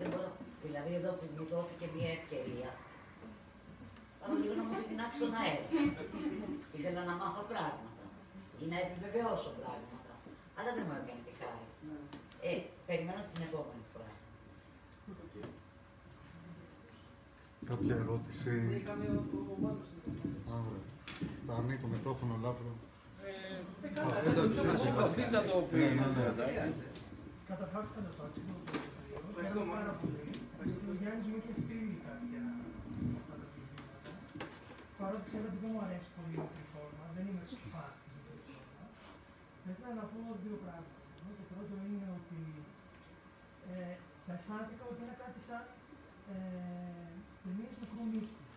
Δεν 0.00 0.08
μπορώ. 0.12 0.30
Δηλαδή 0.72 0.92
εδώ 1.00 1.10
που 1.18 1.26
μου 1.36 1.44
δόθηκε 1.52 1.86
μια 1.96 2.10
ευκαιρία, 2.18 2.70
θέλω 4.18 4.34
λίγο 4.42 4.54
να 4.58 4.62
μου 4.66 4.72
την 4.78 4.86
τεινάξει 4.90 5.16
στον 5.20 5.32
αέρα. 5.40 5.66
Ήθελα 6.78 7.00
να 7.10 7.14
μάθω 7.22 7.42
πράγματα 7.52 8.02
ή 8.62 8.64
να 8.72 8.76
επιβεβαιώσω 8.84 9.50
πράγματα. 9.60 10.12
Αλλά 10.58 10.70
δεν 10.76 10.84
μου 10.88 10.94
έκανε 11.00 11.20
τη 11.26 11.32
χάρη. 11.40 11.66
Ε, 12.48 12.52
περιμένω 12.88 13.20
την 13.32 13.40
επόμενη 13.48 13.84
φορά. 13.92 14.12
Κάποια 17.70 17.94
ερώτηση. 18.04 18.50
Ναι, 18.68 18.74
είχαμε 18.80 19.04
ο, 19.18 19.20
ο, 19.36 19.38
ο 19.52 19.56
Μάνος. 19.62 19.88
Α, 20.50 20.54
ωραία. 20.68 20.84
Θα 21.46 21.52
ανοίγει 21.58 21.80
το 21.84 21.88
μικρόφωνο 21.94 22.34
λάπρο. 22.44 22.70
Ε, 23.84 23.88
καλά, 23.96 24.14
Α, 24.14 24.18
εντάξει, 24.18 24.58
το- 24.58 24.64
εντάξει. 24.66 24.82
Συμπαθείτε 24.86 25.38
το 25.50 25.56
Ναι, 25.72 25.86
ναι, 25.98 26.06
ναι. 26.16 26.24
Δεν 26.38 26.46
χρειάζεται. 26.50 26.86
Καταρχάς 27.50 27.84
καταρχάς 27.96 28.28
το 28.34 28.40
βιβλίο. 28.46 28.78
Ευχαριστώ, 29.30 29.58
Χαίρομαι 29.58 29.72
πάρα 29.74 29.84
Μάνα. 29.86 30.00
πολύ. 30.00 30.20
Ο 30.90 30.94
Γιάννης 31.00 31.26
μου 31.28 31.36
είχε 31.40 31.54
στείλει 31.62 31.94
κάποια 32.06 32.42
από 33.18 33.24
τα 33.30 33.46
βιβλήματα. 33.52 34.10
Παρότι 34.98 35.24
ξέρω 35.28 35.44
ότι 35.50 35.58
δεν 35.62 35.70
μου 35.74 35.82
αρέσει 35.86 36.08
πολύ 36.16 36.34
η 36.38 36.42
μικρή 36.44 36.64
φόρμα, 36.72 37.04
δεν 37.16 37.24
είμαι 37.28 37.44
φαν 37.72 37.92
της 38.02 38.10
μικρής 38.16 38.42
φόρμας. 38.48 38.92
Θα 39.62 39.68
ήθελα 39.72 39.92
να 40.00 40.04
πω 40.10 40.18
δύο 40.44 40.56
πράγματα. 40.64 41.00
Το 41.40 41.44
πρώτο 41.50 41.74
είναι 41.88 42.08
ότι 42.18 42.40
ε, 43.72 43.94
θα 44.24 44.32
αισθάνθηκα 44.36 44.84
ότι 44.90 45.00
είναι 45.04 45.16
κάτι 45.22 45.40
σαν 45.48 45.64
ε, 46.32 46.36
ταινίες 47.42 47.74
μικρού 47.82 48.02
μήκους. 48.12 48.50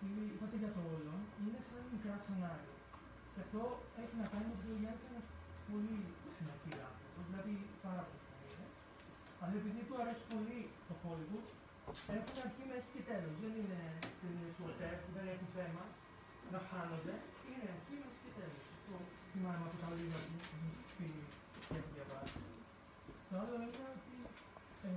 Γιατί 0.00 0.22
είπατε 0.32 0.56
για 0.62 0.72
το 0.76 0.82
όλο, 0.94 1.14
είναι 1.42 1.60
σαν 1.68 1.82
μικρά 1.94 2.16
σενάρια. 2.26 2.76
Και 3.32 3.40
αυτό 3.44 3.62
έχει 4.02 4.14
να 4.22 4.26
κάνει 4.32 4.46
με 4.50 4.54
το 4.58 4.62
ότι 4.64 4.74
ο 4.76 4.80
Γιάννης 4.82 5.02
είναι 5.04 5.12
ένας 5.14 5.28
πολύ 5.68 5.96
συνεπής 6.34 6.76
άνθρωπος, 6.88 7.22
δηλαδή 7.28 7.54
πάρα 7.86 8.02
πολύ 8.08 8.20
ταινίες. 8.20 8.25
Αλλά 9.42 9.54
επειδή 9.60 9.80
του 9.88 9.96
αρέσει 10.02 10.24
πολύ 10.34 10.60
το 10.88 10.94
Hollywood, 11.02 11.48
έχουν 12.16 12.36
αρχή, 12.46 12.62
μέση 12.70 12.88
και 12.94 13.02
τέλος. 13.10 13.34
Δεν 13.42 13.52
είναι 13.60 13.80
ταινίες 14.20 14.54
whatever 14.62 14.98
που 15.04 15.10
δεν 15.16 15.24
έχουν 15.34 15.48
θέμα. 15.58 15.84
να 16.54 16.60
χάνονται, 16.70 17.14
είναι 17.48 17.68
κείμενο 17.86 18.12
και 18.22 18.30
τέλος. 18.38 18.64
Αυτό 18.76 18.94
θυμάμαι 19.32 19.64
από 19.68 19.76
τα 19.82 19.88
λίγα 19.98 20.18
που 20.26 20.36
που 21.66 21.72
έχω 21.78 21.90
διαβάσει. 21.96 22.40
Το 23.28 23.34
άλλο 23.40 23.54
είναι 23.64 23.84
ότι 23.96 24.16
ε, 24.88 24.90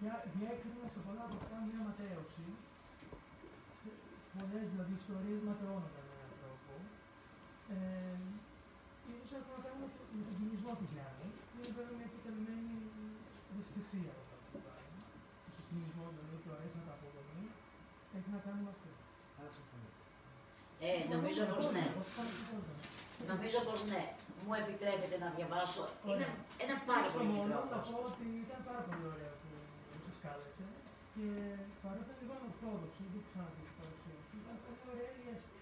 διά- 0.00 0.24
διέκρινα 0.34 0.86
σε 0.94 1.00
πολλά 1.06 1.22
από 1.28 1.36
αυτά 1.42 1.56
μια 1.68 1.80
ματέωση, 1.88 2.46
σε 3.82 3.90
πολλές 4.34 4.66
δηλαδή 4.72 4.92
ιστορίες 5.02 5.40
ματαιώνονταν 5.48 6.04
με 6.08 6.14
έναν 6.18 6.32
τρόπο. 6.40 6.72
Ε, 7.74 8.18
ίσως 9.12 9.30
έχουν 9.38 9.52
να 9.56 9.60
κάνουν 9.64 9.80
με 9.84 9.88
το- 9.96 10.08
με 10.16 10.22
τον 10.28 10.34
κινησμό 10.38 10.72
του 10.78 10.86
Γιάννη, 10.92 11.28
που 11.48 11.54
είναι 11.58 11.72
βέβαια 11.78 11.94
μια 12.00 12.08
προκαλυμμένη 12.12 12.72
ευαισθησία 13.70 14.12
από 14.14 14.32
αυτό 14.36 14.46
το 14.54 14.58
πράγμα. 14.66 14.98
Το 15.44 15.48
συστημισμό 15.56 16.04
δηλαδή 16.14 16.36
του 16.42 16.50
αρέσει 16.56 16.76
να 16.80 16.84
τα 16.88 16.92
αποδομεί, 16.96 17.44
έχει 18.16 18.28
να 18.36 18.40
κάνει 18.46 18.60
με 18.66 18.70
αυτό. 18.74 18.88
Ε, 20.88 20.92
νομίζω 21.14 21.42
πως 21.54 21.66
ναι. 21.76 21.84
Όχι 22.00 22.12
πάνω 22.16 22.30
σε 22.36 22.40
τίποτα. 22.48 22.72
Νομίζω 23.32 23.58
πως 23.68 23.80
ναι. 23.92 24.02
Μου 24.44 24.52
επιτρέπετε 24.62 25.16
να 25.24 25.28
διαβάσω. 25.36 25.84
Είναι 26.06 26.12
Ωραία. 26.14 26.32
ένα 26.64 26.74
πάρα 26.90 27.06
Στο 27.08 27.14
πολύ 27.14 27.30
μόνο 27.36 27.44
μικρό 27.46 27.60
να 27.60 27.66
πω 27.66 27.68
πρόσωπο. 27.72 27.98
ότι 28.10 28.26
ήταν 28.46 28.60
πάρα 28.68 28.80
πολύ 28.86 29.04
ωραία 29.14 29.32
που 29.40 29.48
σας 30.06 30.16
κάλεσε 30.24 30.64
και 31.14 31.26
παρότι 31.82 32.04
ήταν 32.06 32.16
λίγο 32.20 32.32
ανορθόδοξο, 32.40 33.00
δεν 33.04 33.12
το 33.14 33.20
ξαναδεί 33.28 33.62
στην 33.68 33.76
παρουσία 33.80 34.16
του, 34.28 34.34
ήταν 34.42 34.56
πολύ 34.64 34.82
ωραία 34.92 35.10
η 35.22 35.24
αίσθηση. 35.32 35.58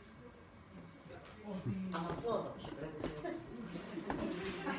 Ότι 1.53 1.73
Ανορθόδοξο, 1.99 2.69
πρέπει 2.79 2.99
να 3.05 3.18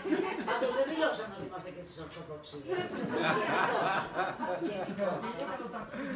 είναι. 0.07 0.31
Πάντως 0.49 0.71
δεν 0.77 0.85
δηλώσαμε 0.91 1.33
ότι 1.37 1.45
είμαστε 1.49 1.69
και 1.75 1.83
της 1.87 1.95
Ορθοδοξίας. 2.05 2.89
Και 4.67 4.75
εκτός. 4.81 5.17
είναι 5.29 5.45
καλό 5.51 5.67
ταξίδι 5.75 6.13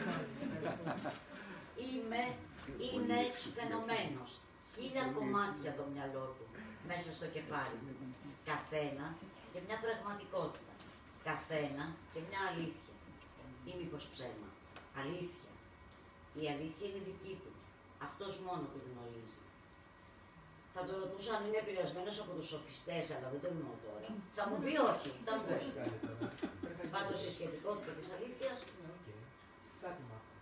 Είμαι, 1.85 2.21
είναι 2.89 3.17
φαινομένος. 3.57 4.31
Χίλια 4.73 5.05
κομμάτια 5.17 5.71
το 5.79 5.83
μυαλό 5.93 6.25
του 6.35 6.45
μέσα 6.89 7.09
στο 7.17 7.27
κεφάλι. 7.35 7.79
Καθένα 8.49 9.07
και 9.51 9.59
μια 9.65 9.77
πραγματικότητα. 9.85 10.73
Καθένα 11.27 11.85
και 12.11 12.19
μια 12.27 12.41
αλήθεια. 12.51 12.95
Ή 13.69 13.71
μήπως 13.79 14.03
ψέμα. 14.13 14.49
Αλήθεια. 15.01 15.51
Η 16.41 16.43
αλήθεια 16.53 16.85
είναι 16.87 17.01
δική 17.09 17.33
του. 17.41 17.51
Αυτός 18.07 18.33
μόνο 18.45 18.65
που 18.71 18.79
γνωρίζει. 18.87 19.39
Θα 20.75 20.81
τον 20.87 20.95
ρωτούσα 21.01 21.31
αν 21.37 21.41
είναι 21.47 21.59
επηρεασμένος 21.63 22.15
από 22.23 22.31
τους 22.37 22.47
σοφιστές, 22.53 23.05
αλλά 23.15 23.27
δεν 23.33 23.39
το 23.43 23.47
εννοώ 23.53 23.73
τώρα. 23.85 24.09
Θα 24.37 24.43
μου 24.47 24.57
πει 24.63 24.71
όχι, 24.91 25.09
ήταν 25.23 25.37
όχι. 25.55 25.71
Πάντως 26.95 27.19
η 27.27 27.31
σχετικότητα 27.37 27.91
της 27.97 28.07
αλήθειας, 28.15 28.57
Κάτι 29.83 30.01
μάθαμε. 30.09 30.41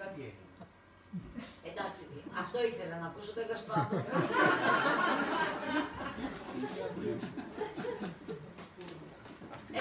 Κάτι 0.00 0.20
έγινε. 0.28 0.50
εντάξει, 1.70 2.06
αυτό 2.42 2.58
ήθελα 2.70 2.96
να 3.02 3.06
ακούσω 3.10 3.32
τέλος 3.40 3.60
πάντων. 3.68 4.02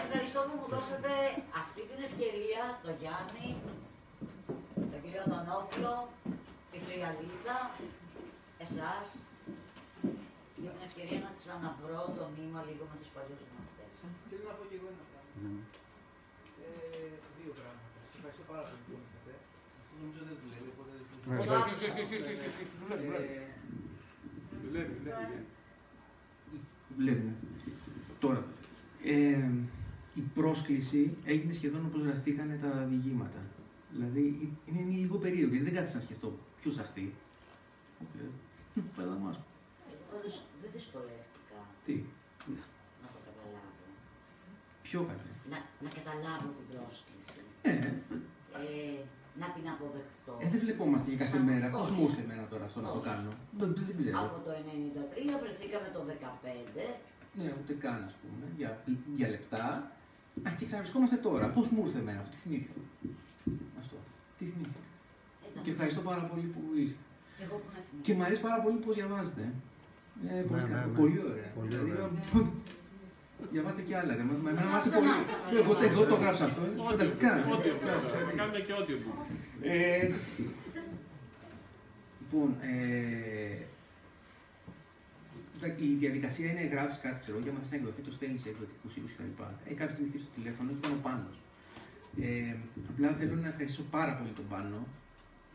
Ευχαριστώ 0.02 0.40
που 0.48 0.56
μου 0.60 0.68
δώσατε 0.76 1.12
αυτή 1.64 1.82
την 1.90 2.00
ευκαιρία, 2.08 2.62
το 2.84 2.92
Γιάννη, 3.00 3.48
τον 4.92 5.00
κύριο 5.04 5.22
Αντωνόπουλο, 5.26 5.94
τη 6.72 6.78
Φριαλίδα, 6.86 7.58
εσάς, 8.68 9.06
για 10.64 10.72
την 10.76 10.84
ευκαιρία 10.90 11.20
να 11.28 11.32
ξαναβρω 11.40 12.02
το 12.18 12.24
νήμα 12.36 12.60
λίγο 12.68 12.84
με 12.92 12.96
τους 13.02 13.10
παλιούς 13.16 13.42
μαθητές. 13.56 13.92
Θέλω 14.30 14.46
να 14.52 14.56
πω 14.58 14.64
και 14.70 14.76
εγώ 14.80 14.88
ένα 14.96 15.04
πράγμα. 15.12 15.32
Μμμ. 15.40 15.60
Ε, 16.66 16.70
δύο 17.38 17.52
πράγματα. 17.60 17.98
Σας 18.08 18.14
ευχαριστώ 18.18 18.44
πάρα 18.52 18.64
πολύ 18.68 18.82
που 18.86 18.92
ήρθατε. 19.04 19.34
Αυτό 19.80 19.94
νομίζω 20.02 20.22
δεν 20.30 20.36
δουλεύει, 20.42 20.70
οπότε 20.74 20.92
δεν 20.98 21.04
Ναι, 21.30 21.36
Πολλά- 21.40 21.58
εντάξει. 21.60 21.86
δουλεύει. 22.82 23.36
Ε, 23.40 23.48
Δουλεύει, 24.64 24.94
δουλεύει. 25.02 25.38
Βλέπουμε. 26.98 27.34
Τώρα, 28.20 28.42
ε, 29.04 29.50
η 30.14 30.22
πρόσκληση 30.38 31.02
έγινε 31.26 31.54
σχεδόν 31.54 31.86
όπως 31.86 32.04
ραστήκανε 32.06 32.56
τα 32.62 32.70
διηγήματα. 32.90 33.42
Δηλαδή 33.92 34.24
είναι 34.66 34.82
λίγο 34.98 35.18
περίεργο 35.18 35.50
γιατί 35.54 35.66
δεν 35.70 35.74
κάθισα 35.80 35.96
να 35.98 36.04
σκεφτώ 36.04 36.38
ποιος 36.62 36.76
θα 36.76 36.82
έρθει. 36.82 37.14
Πέρα 38.14 38.30
μας. 39.26 39.36
Εγώ 39.92 40.04
πάντως 40.12 40.34
δεν 40.62 40.70
δυσκολεύτηκα 40.76 41.58
Τι, 41.86 41.96
να 43.02 43.08
το 43.14 43.20
καταλάβω. 43.28 43.70
ποιο 44.86 45.00
κάτι. 45.10 45.30
Να, 45.52 45.58
να 45.86 45.90
καταλάβω 46.00 46.48
την 46.58 46.66
πρόσκληση. 46.72 47.40
Ε, 47.62 47.72
Ε, 48.66 49.00
να 49.42 49.48
την 49.56 49.66
αποδεχτώ. 49.74 50.34
ε, 50.44 50.48
δεν 50.52 50.60
βλεπόμαστε 50.64 51.08
για 51.12 51.20
κάθε 51.24 51.38
Σαν- 51.38 51.48
μέρα. 51.50 51.66
Πώς 51.70 51.88
όχι. 51.88 51.94
μου 51.96 52.04
ήρθε 52.08 52.22
εμένα 52.28 52.44
τώρα 52.52 52.64
αυτό 52.70 52.80
να 52.86 52.90
το 52.96 53.00
Όχι. 53.00 53.08
κάνω; 53.10 53.30
Δεν, 53.60 53.70
δεν 53.88 53.96
ξέρω. 54.00 54.20
Από 54.26 54.38
το 54.46 54.52
93 54.62 55.34
βρεθήκαμε 55.44 55.88
το 55.96 56.00
15. 56.10 56.86
Ναι, 57.40 57.48
ούτε 57.60 57.74
καν 57.84 58.00
ας 58.10 58.14
πούμε, 58.22 58.46
για, 58.60 58.70
για 59.20 59.28
λεπτά. 59.36 59.64
Α, 60.48 60.50
και 60.58 60.66
ξαναβρισκόμαστε 60.66 61.16
τώρα. 61.28 61.46
Πώς 61.56 61.68
μου 61.72 61.82
ήρθε 61.86 62.00
εμένα 62.04 62.20
αυτό, 62.20 62.32
τι 62.36 62.38
θυμήθηκα; 62.44 62.80
Αυτό. 63.82 63.96
Τι 64.38 64.44
θυμήθηκα; 64.52 64.82
Εντάξει. 65.46 65.64
Και 65.64 65.72
ευχαριστώ 65.76 66.02
πάρα 66.10 66.22
πολύ 66.30 66.46
που 66.54 66.62
ήρθες. 66.84 67.05
Και 67.38 67.44
εγώ 67.48 67.56
που 67.62 67.70
με 67.74 67.80
θυμάμαι. 67.86 68.04
Και 68.06 68.14
μου 68.18 68.24
αρέσει 68.28 68.42
πάρα 68.48 68.60
πολύ 68.64 68.78
πώς 68.86 68.94
διαβάζετε. 69.00 69.44
Ε, 70.28 70.42
πολύ, 70.50 70.62
Ναι, 70.62 70.68
καλά. 70.68 70.80
ναι, 70.80 70.92
ναι. 70.92 70.98
πολύ 71.00 71.20
ωραία. 71.30 71.50
Πολύ 71.58 71.68
δηλαδή, 71.72 71.92
ωραία. 71.92 72.10
διαβάστε 73.54 73.82
και 73.88 73.96
άλλα. 74.00 74.12
Εμένα 74.14 74.32
μου 74.34 74.50
Θα 74.58 74.62
άρεσε 74.76 74.90
ξανάρθω 74.90 75.36
πολύ. 75.44 75.56
να 75.56 75.60
Εγώ, 75.62 75.74
διαβάσω. 75.74 75.92
εγώ 75.92 76.04
το 76.12 76.16
έγραψα 76.20 76.46
αυτό. 76.50 76.62
είναι 76.66 76.82
Φανταστικά. 76.90 77.32
Audio, 77.54 77.74
βέβαια. 77.84 78.34
Κάνουμε 78.40 78.60
και 78.68 78.74
audio. 78.80 78.98
Ε, 79.62 80.12
λοιπόν, 82.22 82.50
ε, 82.62 83.58
τα- 85.62 85.76
η 85.90 85.94
διαδικασία 86.04 86.48
είναι 86.52 86.64
γράφει 86.74 86.96
κάτι, 87.06 87.20
ξέρω, 87.24 87.38
για 87.46 87.52
να 87.56 87.60
θε 87.60 87.66
να 87.70 87.76
εκδοθεί, 87.80 88.02
το 88.08 88.12
στέλνει 88.18 88.38
σε 88.44 88.50
εκδοτικού 88.50 88.88
οίκου 88.96 89.10
κτλ. 89.14 89.32
Ε, 89.70 89.74
κάποια 89.80 89.94
στιγμή 89.96 90.10
χτύπησε 90.10 90.30
το 90.32 90.36
τηλέφωνο 90.40 90.68
και 90.72 90.80
ήταν 90.82 90.92
ο 91.00 91.02
πάνω. 91.08 91.28
Ε, 92.28 92.56
απλά 92.92 93.08
θέλω 93.20 93.36
να 93.36 93.48
ευχαριστήσω 93.52 93.86
πάρα 93.98 94.14
πολύ 94.18 94.32
τον 94.40 94.48
πάνω, 94.54 94.78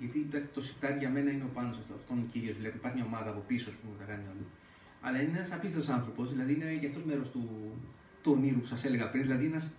γιατί 0.00 0.18
εντάξει, 0.28 0.48
το 0.56 0.60
σιρτάρι 0.66 0.98
για 0.98 1.10
μένα 1.10 1.30
είναι 1.30 1.44
ο 1.44 1.50
πάνω 1.54 1.68
αυτό, 1.68 1.94
αυτόν 2.00 2.18
ο 2.18 2.26
κύριος. 2.32 2.56
Βλέπει, 2.56 2.76
υπάρχει 2.76 2.96
μια 2.98 3.06
ομάδα 3.06 3.30
από 3.30 3.42
πίσω 3.50 3.70
που 3.70 3.86
τα 3.98 4.04
κάνει 4.04 4.24
όλοι. 4.32 4.46
Αλλά 5.00 5.20
είναι 5.22 5.38
ένας 5.38 5.52
απίστευτος 5.52 5.88
άνθρωπος, 5.96 6.30
δηλαδή 6.32 6.52
είναι 6.54 6.74
και 6.80 6.86
αυτός 6.86 7.02
μέρος 7.04 7.28
του, 7.30 7.44
του 8.22 8.32
ονείρου 8.36 8.60
που 8.60 8.66
σας 8.66 8.84
έλεγα 8.84 9.10
πριν. 9.10 9.22
Δηλαδή 9.22 9.46
ένας 9.46 9.74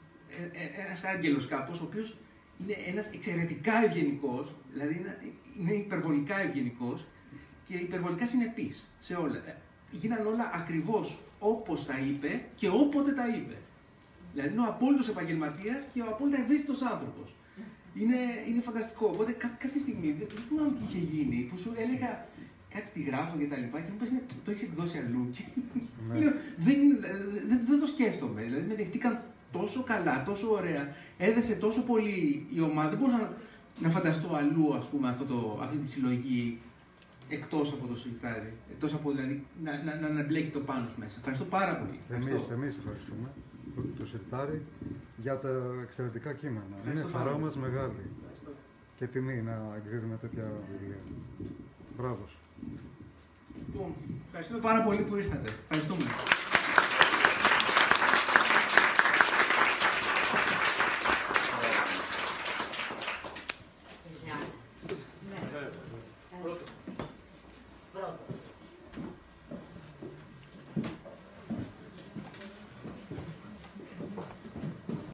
ένας 0.86 1.03
άγγελος 1.03 1.47
κάπως, 1.47 1.82
ο 1.82 1.84
οποίος 1.84 2.17
είναι 2.59 2.76
ένας 2.91 3.11
εξαιρετικά 3.13 3.84
ευγενικός, 3.86 4.55
δηλαδή 4.74 4.93
είναι, 4.99 5.17
είναι 5.59 5.74
υπερβολικά 5.74 6.39
ευγενικός 6.39 7.07
και 7.67 7.74
υπερβολικά 7.78 8.28
συνεπή 8.28 8.74
σε 8.99 9.15
όλα. 9.15 9.38
Ε, 9.47 9.55
Γίναν 9.91 10.28
όλα 10.28 10.51
ακριβώς 10.53 11.22
όπως 11.39 11.86
τα 11.86 11.99
είπε 11.99 12.45
και 12.55 12.69
όποτε 12.69 13.11
τα 13.11 13.28
είπε. 13.28 13.57
Δηλαδή 14.34 14.53
είναι 14.53 14.61
ο 14.61 14.67
απόλυτος 14.67 15.07
επαγγελματίας 15.07 15.84
και 15.93 16.01
ο 16.01 16.05
απόλυτα 16.07 16.41
ευαίσθητος 16.41 16.82
άνθρωπος. 16.82 17.34
Είναι, 17.93 18.17
είναι 18.49 18.61
φανταστικό. 18.61 19.05
Οπότε 19.13 19.31
κά- 19.31 19.57
κάποια 19.63 19.79
στιγμή, 19.79 20.09
δεν 20.19 20.27
δεν 20.33 20.43
θυμάμαι 20.47 20.71
τι 20.77 20.83
είχε 20.87 21.01
γίνει, 21.13 21.37
που 21.49 21.57
σου 21.57 21.71
έλεγα 21.83 22.09
κάτι 22.73 22.87
τι 22.93 23.01
γράφω 23.09 23.37
και 23.37 23.45
τα 23.45 23.57
λοιπά 23.57 23.79
και 23.81 23.89
μου 23.91 23.97
πες 23.99 24.11
«Ναι, 24.11 24.21
το 24.45 24.51
έχεις 24.51 24.63
εκδώσει 24.63 24.97
αλλού. 24.97 25.29
Και 25.33 25.43
Ναι. 26.13 26.19
λέω, 26.19 26.31
δεν, 26.57 26.77
δεν, 27.49 27.59
δεν 27.69 27.79
το 27.79 27.85
σκέφτομαι. 27.85 28.41
Δηλαδή 28.43 28.65
με 28.67 28.75
δεχτήκαν 28.75 29.21
τόσο 29.51 29.83
καλά, 29.83 30.23
τόσο 30.23 30.51
ωραία. 30.51 30.83
Έδεσε 31.17 31.55
τόσο 31.55 31.81
πολύ 31.83 32.45
η 32.53 32.59
ομάδα. 32.61 32.89
Δεν 32.89 32.97
μπορούσα 32.97 33.17
να, 33.17 33.29
να 33.79 33.89
φανταστώ 33.89 34.35
αλλού 34.35 34.73
ας 34.75 34.85
πούμε, 34.85 35.09
αυτό 35.09 35.25
το, 35.25 35.59
αυτή 35.63 35.77
τη 35.77 35.87
συλλογή 35.87 36.59
εκτός 37.29 37.73
από 37.73 37.87
το 37.87 37.95
σουλτάρι. 37.95 38.53
Εκτός 38.71 38.93
από 38.93 39.11
δηλαδή 39.11 39.43
να, 39.63 39.83
να, 39.83 39.95
να, 40.01 40.09
να 40.09 40.23
μπλέκει 40.23 40.49
το 40.51 40.59
πάνω 40.59 40.87
μέσα. 40.95 41.15
Ευχαριστώ 41.17 41.45
πάρα 41.45 41.75
πολύ. 41.77 41.99
Εμείς, 42.09 42.25
Ευχαριστώ. 42.27 42.53
εμείς 42.53 42.77
ευχαριστούμε 42.77 43.27
το, 43.76 43.82
το 43.99 44.05
Σιρτάρι 44.05 44.61
για 45.17 45.39
τα 45.39 45.49
εξαιρετικά 45.84 46.34
κείμενα. 46.34 46.76
Ευχαριστώ 46.78 47.07
Είναι 47.07 47.11
πάρα 47.15 47.24
χαρά 47.24 47.32
πολύ. 47.36 47.43
μας 47.45 47.55
μεγάλη 47.55 48.03
και 48.97 49.07
τιμή 49.07 49.41
να 49.41 49.55
εκδίδουμε 49.78 50.15
τέτοια 50.22 50.45
βιβλία. 50.72 51.01
Μπράβο 51.97 52.24
σου. 52.32 52.38
Λοιπόν, 53.67 53.93
ευχαριστούμε 54.26 54.59
πάρα 54.61 54.84
πολύ 54.84 55.01
που 55.01 55.15
ήρθατε. 55.15 55.49
Ευχαριστούμε. 55.69 56.05